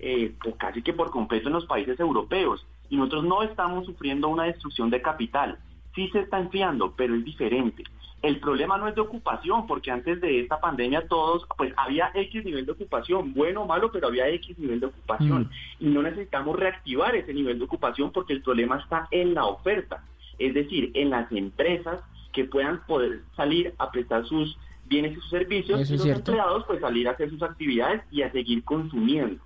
[0.00, 2.64] eh, pues casi que por completo en los países europeos.
[2.88, 5.58] Y nosotros no estamos sufriendo una destrucción de capital.
[5.94, 7.82] sí se está enfriando, pero es diferente.
[8.20, 12.44] El problema no es de ocupación, porque antes de esta pandemia todos, pues había X
[12.44, 15.48] nivel de ocupación, bueno o malo, pero había X nivel de ocupación.
[15.78, 20.02] Y no necesitamos reactivar ese nivel de ocupación porque el problema está en la oferta,
[20.38, 22.00] es decir, en las empresas
[22.32, 26.32] que puedan poder salir a prestar sus bienes y sus servicios Eso y los cierto.
[26.32, 29.42] empleados pues salir a hacer sus actividades y a seguir consumiendo.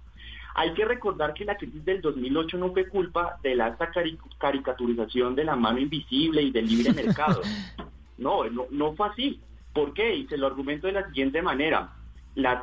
[0.54, 4.18] Hay que recordar que la crisis del 2008 no fue culpa de la alta cari-
[4.38, 7.40] caricaturización de la mano invisible y del libre mercado.
[8.22, 9.40] No, no, no fue así.
[9.74, 10.14] ¿Por qué?
[10.14, 11.90] Y se lo argumento de la siguiente manera.
[12.34, 12.62] La,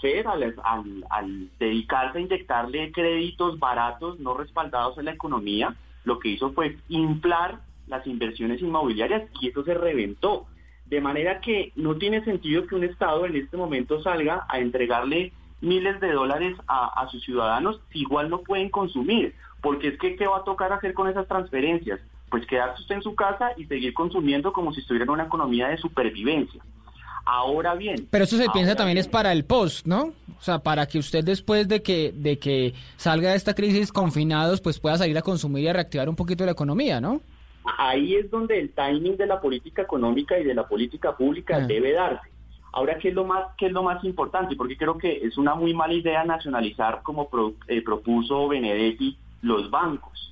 [0.00, 5.74] Fed, al dedicarse a inyectarle créditos baratos, no respaldados en la economía,
[6.04, 10.46] lo que hizo fue inflar las inversiones inmobiliarias y eso se reventó.
[10.86, 15.32] De manera que no tiene sentido que un Estado en este momento salga a entregarle
[15.60, 19.34] miles de dólares a, a sus ciudadanos si igual no pueden consumir.
[19.60, 22.00] Porque es que, ¿qué va a tocar hacer con esas transferencias?
[22.32, 25.68] Pues quedarse usted en su casa y seguir consumiendo como si estuviera en una economía
[25.68, 26.60] de supervivencia.
[27.24, 28.08] Ahora bien.
[28.10, 30.06] Pero eso se piensa también es para el post, ¿no?
[30.38, 34.60] O sea, para que usted después de que de que salga de esta crisis confinados,
[34.60, 37.20] pues pueda salir a consumir y a reactivar un poquito la economía, ¿no?
[37.78, 41.66] ahí es donde el timing de la política económica y de la política pública Ah.
[41.66, 42.28] debe darse.
[42.72, 44.56] Ahora, ¿qué es lo más qué es lo más importante?
[44.56, 49.70] Porque creo que es una muy mala idea nacionalizar como pro- eh, propuso Benedetti los
[49.70, 50.31] bancos.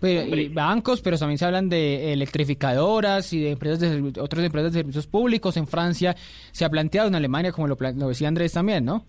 [0.00, 4.72] Pero, y bancos, pero también se hablan de electrificadoras y de empresas de otras empresas
[4.72, 5.56] de servicios públicos.
[5.56, 6.16] En Francia
[6.52, 9.04] se ha planteado, en Alemania, como lo, decía Andrés también, ¿no?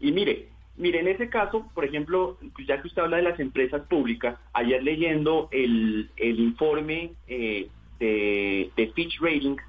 [0.00, 2.36] Y mire, mire, en ese caso, por ejemplo,
[2.66, 8.70] ya que usted habla de las empresas públicas, ayer leyendo el, el informe eh, de,
[8.76, 9.62] de Fitch Ratings,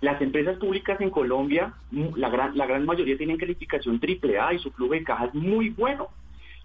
[0.00, 4.58] las empresas públicas en Colombia, la gran, la gran mayoría tienen calificación triple A y
[4.58, 6.08] su flujo de caja es muy bueno.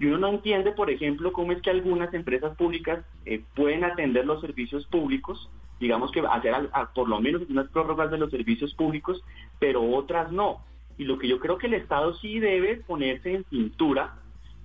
[0.03, 4.25] Y uno no entiende, por ejemplo, cómo es que algunas empresas públicas eh, pueden atender
[4.25, 5.49] los servicios públicos,
[5.79, 9.23] digamos que hacer al- a- por lo menos unas prórrogas de los servicios públicos,
[9.59, 10.57] pero otras no.
[10.97, 14.15] Y lo que yo creo que el Estado sí debe ponerse en cintura,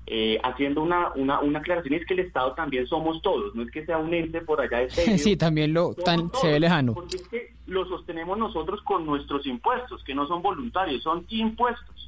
[0.07, 3.71] eh, haciendo una, una, una aclaración, es que el Estado también somos todos, no es
[3.71, 6.95] que sea un ente por allá de sí, también lo tan, se ve lejano.
[6.95, 12.08] porque es que lo sostenemos nosotros con nuestros impuestos, que no son voluntarios, son impuestos.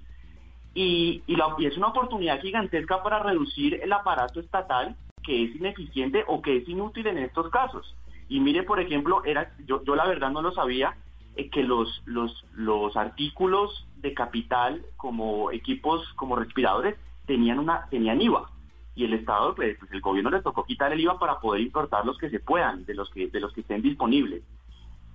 [0.75, 5.57] Y, y, la- y es una oportunidad gigantesca para reducir el aparato estatal que es
[5.57, 7.95] ineficiente o que es inútil en estos casos.
[8.29, 10.97] Y mire, por ejemplo, era yo, yo la verdad no lo sabía,
[11.37, 16.97] eh, que los, los, los artículos de capital como equipos, como respiradores,
[17.27, 18.49] tenían, una, tenían IVA.
[18.95, 22.05] Y el Estado, pues, pues el gobierno le tocó quitar el IVA para poder importar
[22.07, 24.43] los que se puedan, de los que, de los que estén disponibles.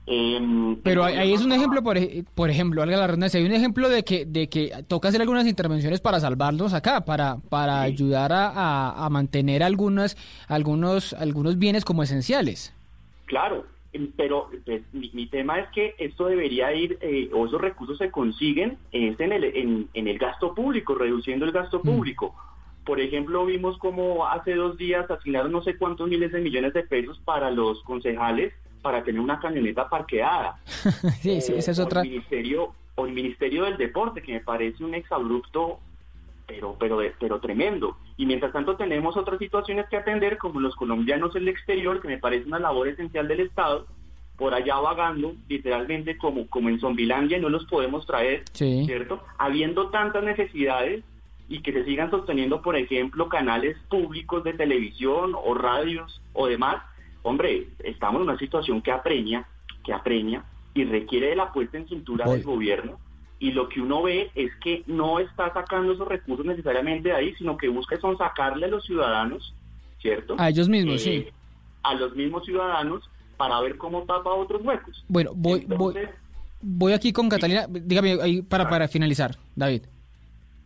[0.07, 3.51] Em, Pero ahí es un ejemplo, por, ej- por ejemplo, valga la redundancia, hay un
[3.53, 8.31] ejemplo de que, de que toca hacer algunas intervenciones para salvarlos acá, para, para ayudar
[8.31, 10.15] a, a- a mantener algunas,
[10.47, 12.71] algunos, algunos bienes como esenciales.
[13.25, 17.59] Claro, em, pero pues, mi, mi tema es que esto debería ir, eh, o esos
[17.59, 22.35] recursos se consiguen es en, el, en, en el gasto público, reduciendo el gasto público.
[22.85, 26.83] Por ejemplo, vimos como hace dos días asignaron no sé cuántos miles de millones de
[26.83, 28.53] pesos para los concejales
[28.85, 30.59] para tener una camioneta parqueada.
[31.21, 32.01] sí, sí, esa es o otra.
[32.03, 35.79] El ministerio, o el Ministerio del Deporte, que me parece un exabrupto,
[36.45, 37.97] pero, pero, pero tremendo.
[38.15, 42.07] Y mientras tanto tenemos otras situaciones que atender, como los colombianos en el exterior, que
[42.07, 43.87] me parece una labor esencial del Estado,
[44.37, 48.83] por allá vagando, literalmente como, como en Zombilandia, no los podemos traer, Sí.
[48.85, 49.23] ¿cierto?
[49.39, 51.03] Habiendo tantas necesidades
[51.49, 56.83] y que se sigan sosteniendo, por ejemplo, canales públicos de televisión o radios o demás,
[57.25, 59.47] hombre, estamos en una situación que apremia,
[59.83, 62.99] que apremia y requiere de la puesta en cintura del gobierno.
[63.39, 67.35] Y lo que uno ve es que no está sacando esos recursos necesariamente de ahí,
[67.35, 69.53] sino que busca son sacarle a los ciudadanos,
[70.01, 70.35] ¿cierto?
[70.37, 71.27] A ellos mismos, Eh, sí.
[71.83, 75.03] A los mismos ciudadanos para ver cómo tapa otros huecos.
[75.07, 75.95] Bueno, voy, voy,
[76.61, 77.65] voy aquí con Catalina.
[77.67, 79.83] Dígame ahí para, para finalizar, David.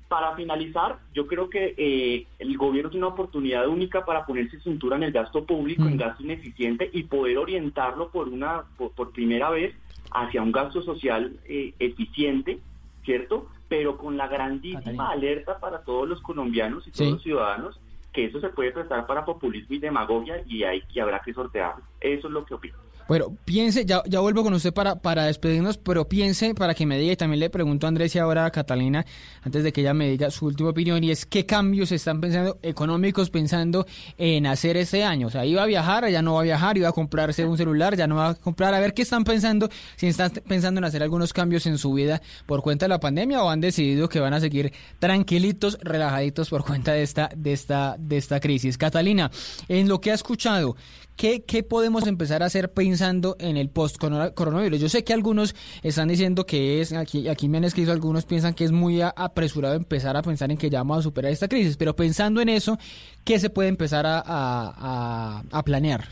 [0.09, 4.95] Para finalizar, yo creo que eh, el gobierno tiene una oportunidad única para ponerse cintura
[4.97, 9.51] en el gasto público, en gasto ineficiente y poder orientarlo por una por, por primera
[9.51, 9.75] vez
[10.11, 12.59] hacia un gasto social eh, eficiente,
[13.05, 13.47] ¿cierto?
[13.67, 15.09] Pero con la grandísima Catalina.
[15.11, 17.13] alerta para todos los colombianos y todos Sí.
[17.13, 17.79] los ciudadanos
[18.11, 21.83] que eso se puede prestar para populismo y demagogia y hay y habrá que sortearlo.
[22.01, 22.77] Eso es lo que opino.
[23.09, 26.99] Bueno, piense, ya, ya vuelvo con usted para, para despedirnos, pero piense para que me
[26.99, 29.03] diga, y también le pregunto a Andrés y ahora a Catalina,
[29.41, 32.59] antes de que ella me diga su última opinión, y es qué cambios están pensando
[32.61, 33.87] económicos pensando
[34.19, 35.25] en hacer este año.
[35.25, 37.97] O sea, iba a viajar, ya no va a viajar, iba a comprarse un celular,
[37.97, 38.75] ya no va a comprar.
[38.75, 42.21] A ver qué están pensando, si están pensando en hacer algunos cambios en su vida
[42.45, 46.63] por cuenta de la pandemia o han decidido que van a seguir tranquilitos, relajaditos por
[46.63, 48.77] cuenta de esta, de esta, de esta crisis.
[48.77, 49.31] Catalina,
[49.67, 50.75] en lo que ha escuchado,
[51.19, 54.79] ¿qué, qué podemos empezar a hacer pensando en el post-coronavirus?
[54.79, 55.53] Yo sé que algunos
[55.83, 59.75] están diciendo que es, aquí, aquí me han escrito, algunos piensan que es muy apresurado
[59.75, 62.79] empezar a pensar en que ya vamos a superar esta crisis, pero pensando en eso,
[63.25, 66.05] ¿qué se puede empezar a, a, a planear?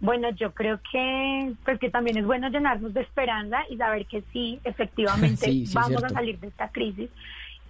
[0.00, 4.24] Bueno, yo creo que pues que también es bueno llenarnos de esperanza y saber que
[4.32, 7.10] sí, efectivamente Sí, sí, vamos a salir de esta crisis.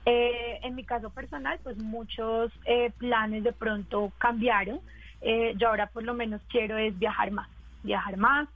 [0.06, 4.80] Eh, en mi caso personal, pues muchos eh, planes de pronto cambiaron.
[5.20, 7.48] Eh, yo ahora por lo menos quiero es viajar más,
[7.82, 8.48] viajar más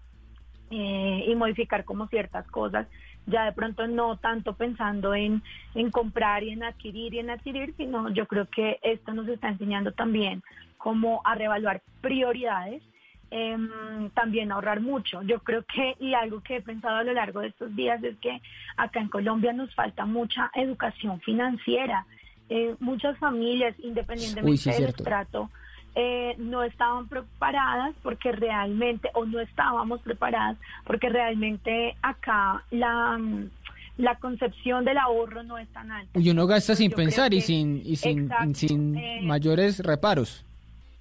[0.70, 2.86] eh, y modificar como ciertas cosas.
[3.26, 5.42] Ya de pronto no tanto pensando en,
[5.74, 9.48] en comprar y en adquirir y en adquirir, sino yo creo que esto nos está
[9.48, 10.42] enseñando también
[10.76, 12.82] cómo a reevaluar prioridades
[13.30, 15.22] em, también ahorrar mucho.
[15.22, 18.16] Yo creo que, y algo que he pensado a lo largo de estos días es
[18.18, 18.42] que
[18.76, 22.04] acá en Colombia nos falta mucha educación financiera.
[22.48, 25.02] Eh, muchas familias, independientemente Uy, sí, del cierto.
[25.02, 25.50] estrato,
[25.94, 33.50] eh, no estaban preparadas porque realmente, o no estábamos preparadas porque realmente acá la, mm,
[33.98, 36.18] la concepción del ahorro no es tan alta.
[36.18, 40.44] Y uno gasta sin Yo pensar y sin, y sin, Exacto, sin eh, mayores reparos.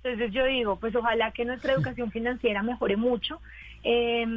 [0.04, 3.40] Entonces yo digo, pues ojalá que nuestra educación financiera mejore mucho.
[3.84, 4.28] Eh,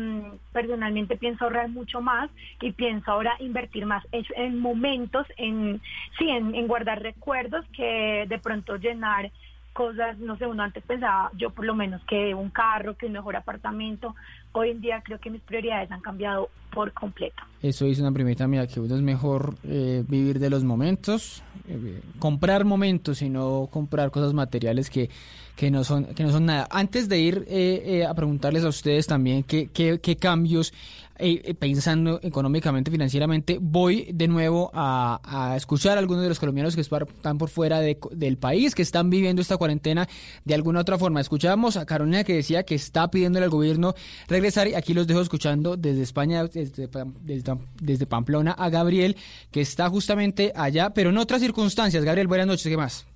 [0.53, 2.31] personalmente pienso ahorrar mucho más
[2.63, 5.83] y pienso ahora invertir más es- en momentos, en
[6.19, 9.31] sí, en, en guardar recuerdos que de pronto llenar
[9.75, 13.13] cosas, no sé, uno antes pensaba, yo por lo menos que un carro, que un
[13.13, 14.15] mejor apartamento.
[14.53, 17.43] Hoy en día creo que mis prioridades han cambiado por completo.
[17.63, 22.01] Eso dice una primita mía, que uno es mejor eh, vivir de los momentos, eh,
[22.19, 25.09] comprar momentos y no comprar cosas materiales que,
[25.57, 26.69] que, no, son, que no son nada.
[26.71, 30.75] Antes de ir eh, eh, a preguntarles a ustedes también qué, qué, cambios,
[31.17, 35.21] eh, pensando económicamente, financieramente, voy de nuevo a,
[35.53, 38.83] a escuchar a algunos de los colombianos que están por fuera de- del país, que
[38.83, 40.07] están viviendo esta cuarentena
[40.45, 41.21] de alguna otra forma.
[41.21, 43.95] Escuchábamos a Carolina que decía que está pidiéndole al gobierno
[44.29, 49.17] regresar y aquí los dejo escuchando desde España, Desde, desde Pamplona a Gabriel,
[49.51, 52.05] que está justamente allá, pero en otras circunstancias.
[52.05, 53.07] Gabriel, buenas noches, ¿qué más?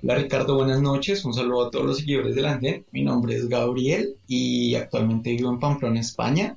[0.00, 1.24] Hola Ricardo, buenas noches.
[1.24, 2.86] Un saludo a todos los seguidores del Andén.
[2.92, 6.56] Mi nombre es Gabriel y actualmente vivo en Pamplona, España,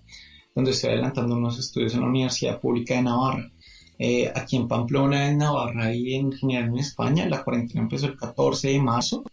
[0.53, 3.51] donde estoy adelantando unos estudios en la Universidad Pública de Navarra.
[4.03, 8.17] Eh, aquí en Pamplona, en Navarra y en general en España, la cuarentena empezó el
[8.17, 9.23] 14 de marzo.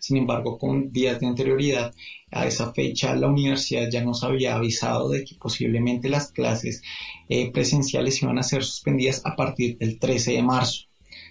[0.00, 1.94] Sin embargo, con días de anterioridad
[2.30, 6.82] a esa fecha, la universidad ya nos había avisado de que posiblemente las clases
[7.30, 10.84] eh, presenciales iban a ser suspendidas a partir del 13 de marzo.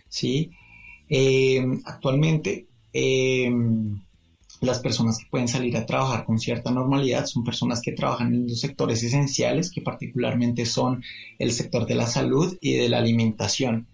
[0.10, 0.50] ¿sí?
[1.08, 3.52] Eh, actualmente, eh,
[4.62, 8.48] las personas que pueden salir a trabajar con cierta normalidad son personas que trabajan en
[8.48, 11.04] los sectores esenciales, que particularmente son
[11.38, 13.88] el sector de la salud y de la alimentación.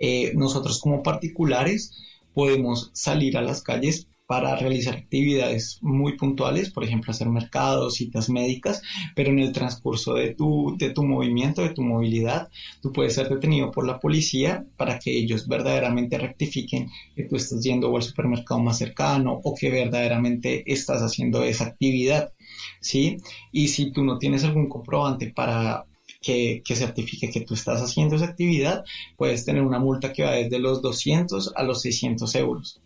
[0.00, 1.92] Eh, nosotros como particulares
[2.34, 8.30] podemos salir a las calles para realizar actividades muy puntuales, por ejemplo, hacer mercados, citas
[8.30, 8.80] médicas,
[9.16, 12.48] pero en el transcurso de tu, de tu movimiento, de tu movilidad,
[12.80, 17.60] tú puedes ser detenido por la policía para que ellos verdaderamente rectifiquen que tú estás
[17.64, 22.32] yendo al supermercado más cercano o que verdaderamente estás haciendo esa actividad,
[22.80, 23.16] ¿sí?
[23.50, 25.86] Y si tú no tienes algún comprobante para
[26.22, 28.84] que, que certifique que tú estás haciendo esa actividad,
[29.16, 32.80] puedes tener una multa que va desde los 200 a los 600 euros.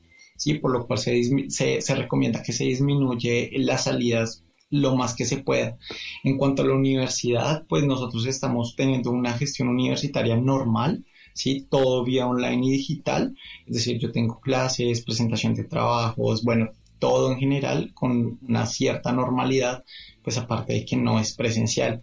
[0.44, 0.54] ¿Sí?
[0.54, 5.24] Por lo cual se, se, se recomienda que se disminuye las salidas lo más que
[5.24, 5.78] se pueda.
[6.22, 11.66] En cuanto a la universidad, pues nosotros estamos teniendo una gestión universitaria normal, ¿sí?
[11.70, 13.34] Todo vía online y digital,
[13.66, 19.12] es decir, yo tengo clases, presentación de trabajos, bueno, todo en general con una cierta
[19.12, 19.82] normalidad,
[20.22, 22.02] pues aparte de que no es presencial.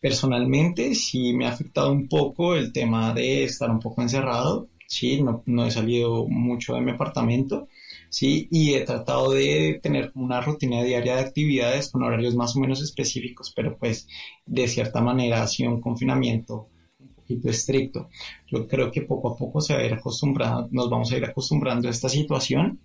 [0.00, 5.22] Personalmente sí me ha afectado un poco el tema de estar un poco encerrado, sí,
[5.22, 7.68] no, no he salido mucho de mi apartamento,
[8.12, 12.60] sí, y he tratado de tener una rutina diaria de actividades con horarios más o
[12.60, 14.06] menos específicos, pero pues
[14.46, 16.68] de cierta manera ha sido un confinamiento
[17.00, 18.08] un poquito estricto.
[18.48, 21.24] Yo creo que poco a poco se va a ir acostumbrando, nos vamos a ir
[21.24, 22.80] acostumbrando a esta situación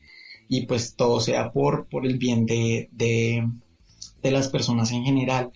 [0.47, 3.43] y pues todo sea por, por el bien de, de,
[4.21, 5.51] de las personas en general.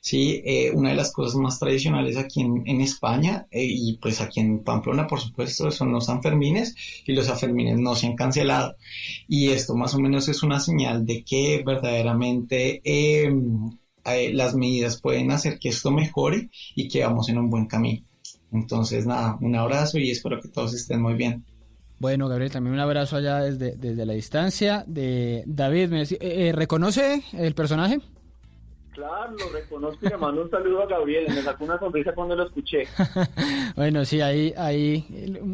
[0.00, 4.20] Sí, eh, una de las cosas más tradicionales aquí en, en España eh, y pues
[4.20, 6.74] aquí en Pamplona, por supuesto, son los Sanfermines
[7.06, 8.76] y los Sanfermines no se han cancelado.
[9.28, 13.30] Y esto más o menos es una señal de que verdaderamente eh,
[14.32, 18.04] las medidas pueden hacer que esto mejore y que vamos en un buen camino.
[18.52, 21.44] Entonces, nada, un abrazo y espero que todos estén muy bien.
[21.98, 24.84] Bueno, Gabriel, también un abrazo allá desde, desde la distancia.
[24.86, 28.00] De David, me eh, eh, ¿reconoce el personaje?
[28.96, 31.26] Claro, lo reconozco y le mando un saludo a Gabriel.
[31.28, 32.84] Me sacó una sonrisa cuando lo escuché.
[33.76, 35.04] Bueno, sí, ahí, ahí,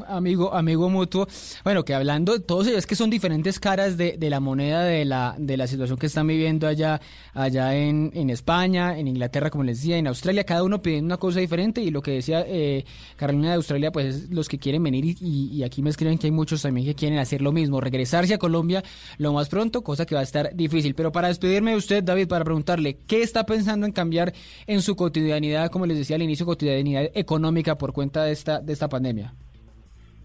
[0.06, 1.26] amigo, amigo mutuo.
[1.64, 5.04] Bueno, que hablando, todos ellos es que son diferentes caras de, de la moneda de
[5.04, 7.00] la, de la situación que están viviendo allá,
[7.34, 11.16] allá en, en España, en Inglaterra, como les decía, en Australia, cada uno pidiendo una
[11.16, 12.84] cosa diferente y lo que decía eh,
[13.16, 16.28] Carolina de Australia, pues es los que quieren venir y, y- aquí me escriben que
[16.28, 18.84] hay muchos también que quieren hacer lo mismo, regresarse a Colombia
[19.18, 20.94] lo más pronto, cosa que va a estar difícil.
[20.94, 24.32] Pero para despedirme de usted, David, para preguntarle, ¿qué está pensando en cambiar
[24.66, 28.72] en su cotidianidad, como les decía al inicio, cotidianidad económica por cuenta de esta, de
[28.72, 29.34] esta pandemia?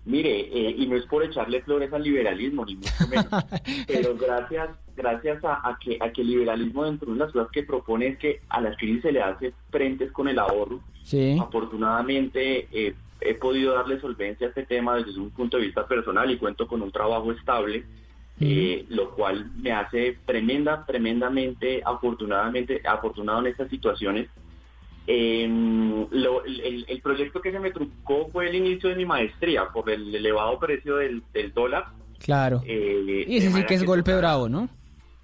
[0.06, 3.28] Mire, eh, y no es por echarle flores al liberalismo, ni mucho menos,
[3.88, 7.64] pero gracias gracias a, a que, a que el liberalismo dentro de las cosas que
[7.64, 10.80] propone es que a las crisis se le hace frentes con el ahorro.
[11.04, 11.38] Sí.
[11.40, 16.30] Afortunadamente eh, he podido darle solvencia a este tema desde un punto de vista personal
[16.32, 17.86] y cuento con un trabajo estable,
[18.40, 24.30] eh, lo cual me hace tremenda, tremendamente, afortunadamente, afortunado en estas situaciones.
[25.10, 25.48] Eh,
[26.12, 29.90] lo- el, el proyecto que se me trucó fue el inicio de mi maestría por
[29.90, 31.86] el elevado precio del, del dólar.
[32.20, 32.62] Claro.
[32.66, 34.70] eh, Y ese sí que es golpe bravo, ¿no?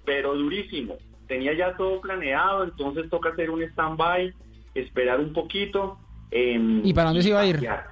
[0.04, 0.96] pero durísimo.
[1.26, 4.34] Tenía ya todo planeado, entonces toca hacer un stand-by,
[4.74, 5.98] esperar un poquito.
[6.30, 7.54] em, ¿Y para dónde se iba a ir?
[7.56, 7.86] pasear.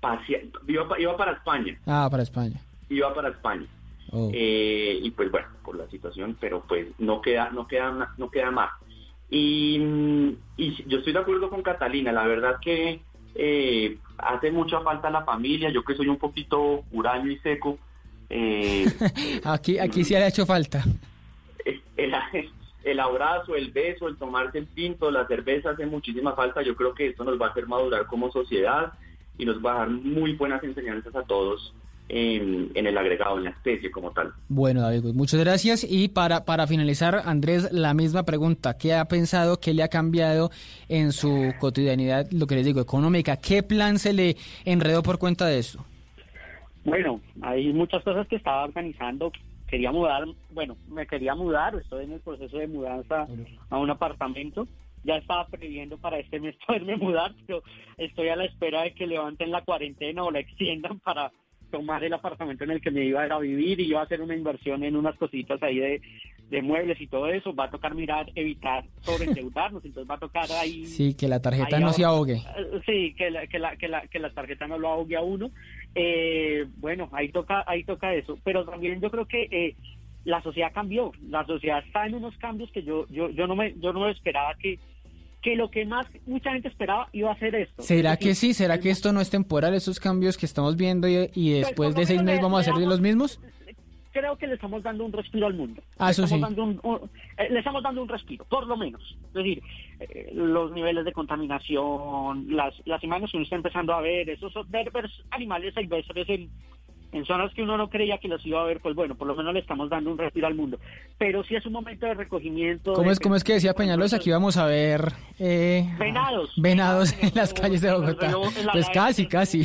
[0.00, 0.42] Pasear.
[0.66, 2.60] Iba, iba para España, Ah, para España.
[2.88, 3.66] iba para España.
[4.10, 4.30] Oh.
[4.32, 8.50] Eh, y pues bueno, por la situación, pero pues no queda, no queda, no queda
[8.50, 8.70] más.
[9.30, 13.02] Y, mm, y yo estoy de acuerdo con Catalina, la verdad que
[13.34, 17.78] eh, hace mucha falta la familia, yo que soy un poquito huraño y seco,
[18.30, 18.86] eh,
[19.44, 20.84] Aquí, aquí sí le ha hecho falta.
[21.96, 22.14] el,
[22.84, 26.62] el abrazo, el beso, el tomarse el tinto, la cerveza hace muchísima falta.
[26.62, 28.92] Yo creo que esto nos va a hacer madurar como sociedad
[29.36, 31.74] y nos va a dar muy buenas enseñanzas a todos
[32.08, 34.32] en, en el agregado, en la especie como tal.
[34.48, 35.86] Bueno, David, pues muchas gracias.
[35.88, 38.76] Y para, para finalizar, Andrés, la misma pregunta.
[38.78, 40.50] ¿Qué ha pensado, qué le ha cambiado
[40.88, 43.36] en su cotidianidad, lo que les digo, económica?
[43.36, 45.84] ¿Qué plan se le enredó por cuenta de esto?
[46.84, 49.30] Bueno, hay muchas cosas que estaba organizando.
[49.66, 53.26] Quería mudar, bueno, me quería mudar, estoy en el proceso de mudanza
[53.68, 54.66] a un apartamento.
[55.04, 57.62] Ya estaba previendo para este mes poderme mudar, pero
[57.98, 61.30] estoy a la espera de que levanten la cuarentena o la extiendan para
[61.70, 64.02] tomar el apartamento en el que me iba a ir a vivir y yo a
[64.02, 66.00] hacer una inversión en unas cositas ahí de,
[66.50, 67.54] de muebles y todo eso.
[67.54, 71.78] Va a tocar mirar, evitar sobreendeudarnos, entonces va a tocar ahí Sí, que la tarjeta
[71.80, 72.34] no se ahogue.
[72.34, 75.22] eh, Sí, que la, que la, que la, que la tarjeta no lo ahogue a
[75.22, 75.50] uno.
[75.94, 78.38] Eh, bueno, ahí toca, ahí toca eso.
[78.44, 79.74] Pero también yo creo que eh,
[80.24, 81.12] la sociedad cambió.
[81.28, 84.54] La sociedad está en unos cambios que yo, yo, yo no me, yo no esperaba
[84.54, 84.78] que,
[85.42, 87.82] que lo que más mucha gente esperaba iba a ser esto.
[87.82, 88.54] ¿Será que sí?
[88.54, 92.06] ¿Será que esto no es temporal, esos cambios que estamos viendo y, y después de
[92.06, 93.40] seis meses le- vamos a le hacer de los mismos?
[94.10, 95.80] creo que le estamos dando un respiro al mundo.
[95.96, 96.54] Ah, le eso estamos sí.
[96.56, 99.16] dando un- un- eh, le estamos dando un respiro, por lo menos.
[99.28, 99.62] Es decir,
[100.00, 104.52] eh, los niveles de contaminación, las, las imágenes que uno está empezando a ver, esos
[104.70, 106.50] ver, ver animales silvestres en,
[107.12, 109.34] en zonas que uno no creía que los iba a ver, pues bueno, por lo
[109.34, 110.78] menos le estamos dando un respiro al mundo.
[111.16, 112.92] Pero sí es un momento de recogimiento.
[112.92, 116.52] ¿Cómo de es, cómo es que decía Peñalosa que íbamos a ver eh, Venados.
[116.60, 118.32] venados en las calles de Bogotá?
[118.72, 119.64] Pues casi, casi.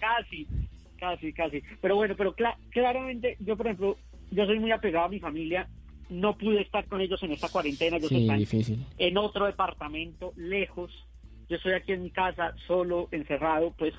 [0.00, 0.46] casi,
[0.98, 1.62] casi, casi.
[1.80, 3.96] Pero bueno, pero cla- claramente, yo por ejemplo,
[4.30, 5.66] yo soy muy apegado a mi familia.
[6.08, 7.96] No pude estar con ellos en esta cuarentena.
[7.96, 8.84] Ellos Sí, difícil.
[8.96, 10.92] en otro departamento, lejos.
[11.48, 13.92] Yo estoy aquí en mi casa, solo, encerrado, pues.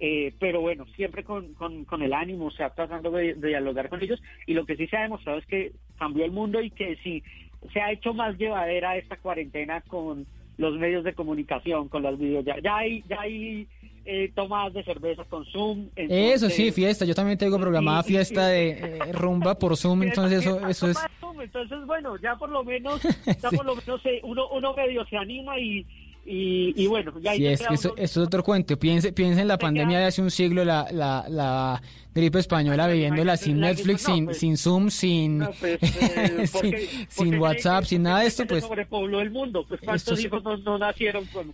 [0.00, 3.88] Eh, pero bueno, siempre con, con, con el ánimo, o sea, tratando de, de dialogar
[3.88, 4.22] con ellos.
[4.46, 7.22] Y lo que sí se ha demostrado es que cambió el mundo y que sí
[7.72, 10.26] se ha hecho más llevadera esta cuarentena con
[10.58, 12.44] los medios de comunicación, con las videos.
[12.44, 13.66] Ya, ya hay, ya hay
[14.04, 15.88] eh, tomadas de cerveza con Zoom.
[15.96, 17.04] Eso sí, fiesta.
[17.04, 20.98] Yo también tengo programada Sí, fiesta de eh, rumba por Zoom, entonces eso, eso es...
[21.38, 25.16] Entonces, bueno, ya por lo menos, ya por lo menos eh, uno, uno medio se
[25.16, 25.86] anima y,
[26.26, 28.76] y, y bueno, ya Sí, es, eso, uno- es otro cuento.
[28.78, 31.80] Piense, piense en la pandemia de hace un siglo, la, la, la
[32.14, 34.38] gripe española viviéndola sin Netflix, no, sin, pues.
[34.38, 38.44] sin Zoom, sin, No, pues, eh, sin, porque- sin porque WhatsApp, sin nada de esto,
[38.46, 41.52] pues sobrepobló el mundo, pues cuántos hijos no, no nacieron con,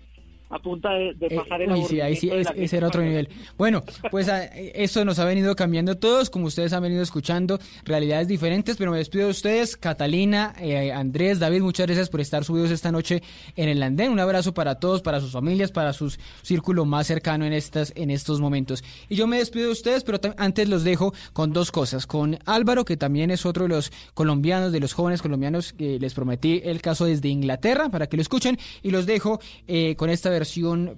[0.53, 3.03] a punta de, de Eh, pasar el uy, sí, ahí sí, es- ese era otro
[3.03, 3.29] nivel.
[3.59, 8.29] Bueno, pues a- esto nos ha venido cambiando todos, como ustedes han venido escuchando, realidades
[8.29, 12.71] diferentes, pero me despido de ustedes, Catalina, eh, Andrés, David, muchas gracias por estar subidos
[12.71, 13.23] esta noche
[13.57, 14.13] en el andén.
[14.13, 18.11] Un abrazo para todos, para sus familias, para su círculo más cercano en estas en
[18.11, 18.85] estos momentos.
[19.09, 22.85] Y yo me despido de ustedes, pero antes los dejo con dos cosas, con Álvaro,
[22.85, 26.83] que también es otro de los colombianos, de los jóvenes colombianos que les prometí el
[26.83, 30.42] caso desde Inglaterra para que lo escuchen y los dejo eh, con esta versión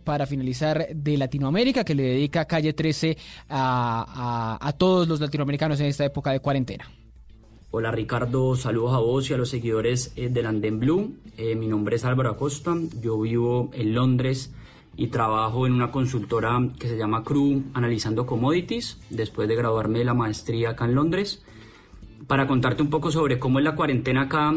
[0.05, 3.17] para finalizar de Latinoamérica que le dedica Calle 13
[3.49, 6.91] a, a- a todos los latinoamericanos en esta época de cuarentena.
[7.71, 11.15] Hola Ricardo, saludos a vos y a los seguidores eh, del Andén Blue.
[11.37, 14.53] Eh, mi nombre es Álvaro Acosta, yo vivo en Londres
[14.97, 20.05] y trabajo en una consultora que se llama Crew Analizando Commodities, después de graduarme de
[20.05, 21.43] la maestría acá en Londres.
[22.29, 24.55] Para contarte un poco sobre cómo es la cuarentena acá,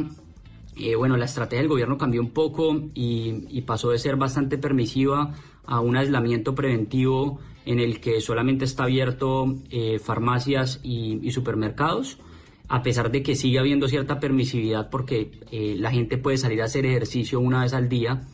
[0.80, 5.34] eh, bueno, la estrategia del gobierno cambió un poco y, pasó de ser bastante permisiva
[5.66, 12.20] a un aislamiento preventivo en el que solamente está abierto eh, farmacias y, supermercados,
[12.70, 16.66] a pesar de que sigue habiendo cierta permisividad porque eh, la gente puede salir a
[16.66, 18.28] hacer ejercicio una vez al día,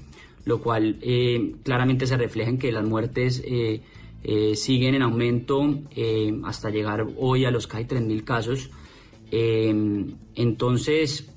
[0.46, 1.00] lo cual
[1.64, 3.42] claramente se refleja en que las muertes
[4.56, 5.80] siguen en aumento
[6.44, 8.70] hasta llegar hoy a los casi 3.000 casos.
[10.36, 11.33] Entonces,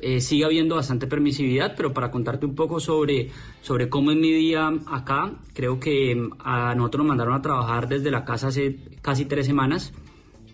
[0.00, 3.30] eh, sigue habiendo bastante permisividad, pero para contarte un poco sobre,
[3.60, 7.88] sobre cómo es mi día acá, creo que mm, a nosotros nos mandaron a trabajar
[7.88, 9.92] desde la casa hace casi tres semanas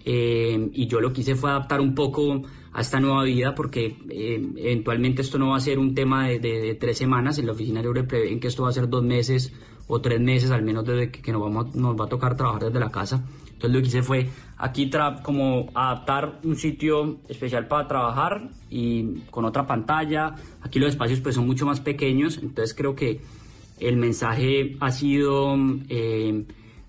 [0.04, 2.42] eh, y yo lo que hice fue adaptar un poco
[2.72, 6.76] a esta nueva vida porque eh, eventualmente esto no va a ser un tema de,
[6.80, 9.52] tres semanas, en la oficina libre prevén que esto va a ser dos meses
[9.86, 12.64] o tres meses al menos desde que, que nos, vamos nos va a tocar trabajar
[12.64, 13.24] desde la casa.
[13.64, 14.28] Entonces lo que hice fue
[14.58, 14.90] aquí
[15.22, 20.34] como adaptar un sitio especial para trabajar y con otra pantalla.
[20.62, 23.20] Aquí los espacios pues son mucho más pequeños, entonces creo que
[23.80, 25.56] el mensaje ha sido
[25.88, 26.44] eh,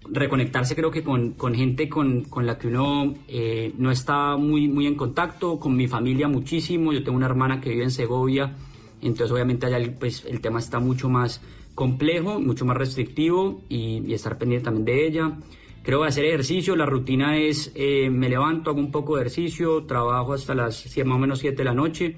[0.08, 4.68] reconectarse creo que con, con gente con, con la que uno eh, no está muy,
[4.68, 8.54] muy en contacto, con mi familia muchísimo, yo tengo una hermana que vive en Segovia,
[9.02, 11.42] entonces obviamente allá pues, el tema está mucho más
[11.74, 15.38] complejo, mucho más restrictivo y, y estar pendiente también de ella.
[15.86, 19.84] Creo que hacer ejercicio, la rutina es, eh, me levanto, hago un poco de ejercicio,
[19.84, 22.18] trabajo hasta las más o menos 7 de la noche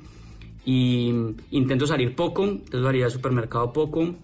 [0.66, 1.14] y
[1.52, 4.16] intento salir poco, intento salir al supermercado poco.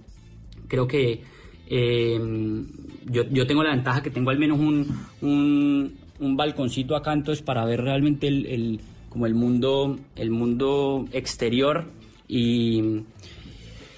[0.69, 1.21] Creo que
[1.67, 2.63] eh,
[3.11, 4.87] yo, yo tengo la ventaja que tengo al menos un,
[5.21, 8.79] un, un balconcito acá, entonces para ver realmente el, el-
[9.09, 11.85] como el mundo, el mundo exterior
[12.27, 13.01] y,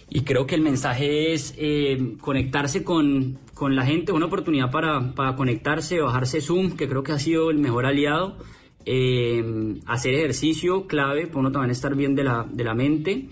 [0.10, 5.16] y creo que el mensaje es eh, conectarse con, con la gente, una oportunidad para,
[5.16, 8.38] para conectarse, bajarse Zoom, que creo que ha sido el mejor aliado,
[8.86, 13.30] eh, hacer ejercicio clave, para uno también estar bien de la, de la mente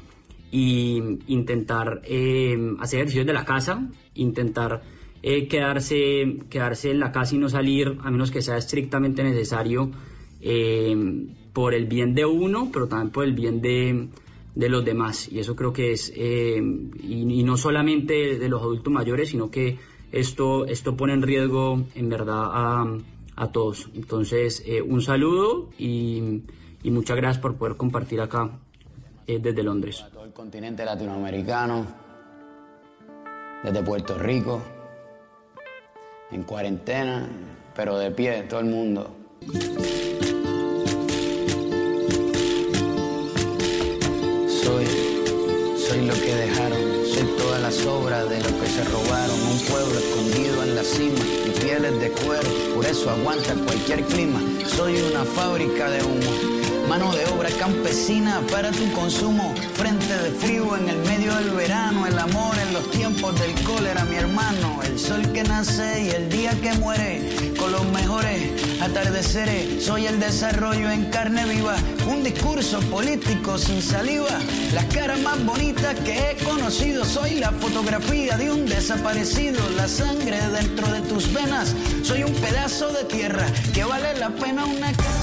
[0.50, 4.82] y intentar eh, hacer ejercicios de la casa, intentar
[5.22, 9.92] eh, quedarse, quedarse en la casa y no salir a menos que sea estrictamente necesario
[10.40, 10.96] eh,
[11.52, 14.08] por el bien de uno, pero también por el bien de,
[14.56, 15.30] de los demás.
[15.30, 19.78] Y eso creo que es, y no solamente de los adultos mayores, sino que
[20.14, 22.98] esto, esto pone en riesgo en verdad a,
[23.36, 23.90] a todos.
[23.96, 26.44] Entonces, eh, un saludo y,
[26.84, 28.50] y muchas gracias por poder compartir acá
[29.28, 30.06] eh, desde Londres.
[30.14, 31.88] todo el continente latinoamericano,
[33.64, 34.62] desde Puerto Rico,
[36.32, 37.28] en cuarentena,
[37.76, 39.16] pero de pie, todo el mundo.
[47.74, 52.12] Sobra de lo que se robaron, un pueblo escondido en la cima y pieles de
[52.12, 56.54] cuero, por eso aguanta cualquier clima, soy una fábrica de humo.
[56.88, 62.06] Mano de obra campesina para tu consumo, frente de frío en el medio del verano,
[62.06, 66.52] el amor los tiempos del cólera, mi hermano, el sol que nace y el día
[66.60, 71.76] que muere, con los mejores atardeceres, soy el desarrollo en carne viva,
[72.08, 74.40] un discurso político sin saliva,
[74.74, 80.40] las caras más bonitas que he conocido, soy la fotografía de un desaparecido, la sangre
[80.60, 85.23] dentro de tus venas, soy un pedazo de tierra que vale la pena una casa.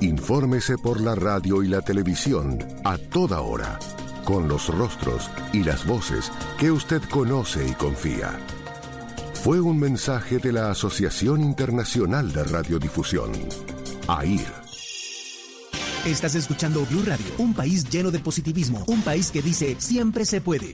[0.00, 3.78] Infórmese por la radio y la televisión a toda hora,
[4.24, 8.30] con los rostros y las voces que usted conoce y confía.
[9.44, 13.30] Fue un mensaje de la Asociación Internacional de Radiodifusión,
[14.08, 14.60] AIR.
[16.06, 20.40] Estás escuchando Blue Radio, un país lleno de positivismo, un país que dice siempre se
[20.40, 20.72] puede.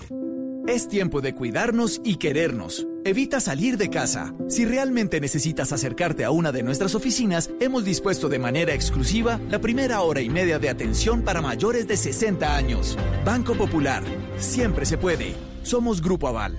[0.68, 2.86] Es tiempo de cuidarnos y querernos.
[3.06, 4.34] Evita salir de casa.
[4.48, 9.60] Si realmente necesitas acercarte a una de nuestras oficinas, hemos dispuesto de manera exclusiva la
[9.60, 12.98] primera hora y media de atención para mayores de 60 años.
[13.24, 14.02] Banco Popular.
[14.38, 15.36] Siempre se puede.
[15.62, 16.58] Somos Grupo Aval.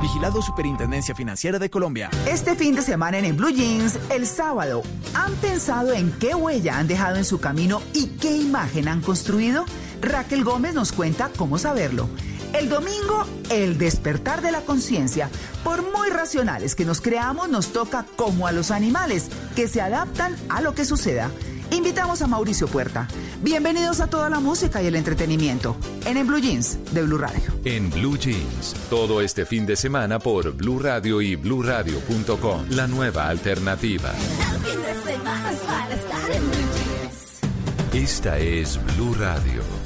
[0.00, 2.10] Vigilado Superintendencia Financiera de Colombia.
[2.28, 4.84] Este fin de semana en, en Blue Jeans, el sábado,
[5.14, 9.64] ¿han pensado en qué huella han dejado en su camino y qué imagen han construido?
[10.00, 12.08] Raquel Gómez nos cuenta cómo saberlo.
[12.52, 15.28] El domingo, el despertar de la conciencia.
[15.64, 20.36] Por muy racionales que nos creamos, nos toca como a los animales, que se adaptan
[20.48, 21.30] a lo que suceda.
[21.70, 23.08] Invitamos a Mauricio Puerta.
[23.42, 27.42] Bienvenidos a toda la música y el entretenimiento en En Blue Jeans de Blue Radio.
[27.64, 33.28] En Blue Jeans, todo este fin de semana por Blue Radio y BlueRadio.com, la nueva
[33.28, 34.12] alternativa.
[37.92, 39.85] Esta es Blue Radio.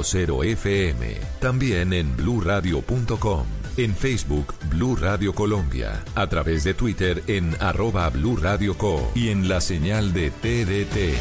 [0.01, 1.15] 96.0 FM.
[1.39, 3.45] También en bluradio.com.
[3.77, 6.03] En Facebook, Blue Radio Colombia.
[6.15, 9.11] A través de Twitter en arroba Blue Radio Co.
[9.15, 11.17] Y en la señal de TDT.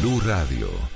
[0.00, 0.68] Blue Radio,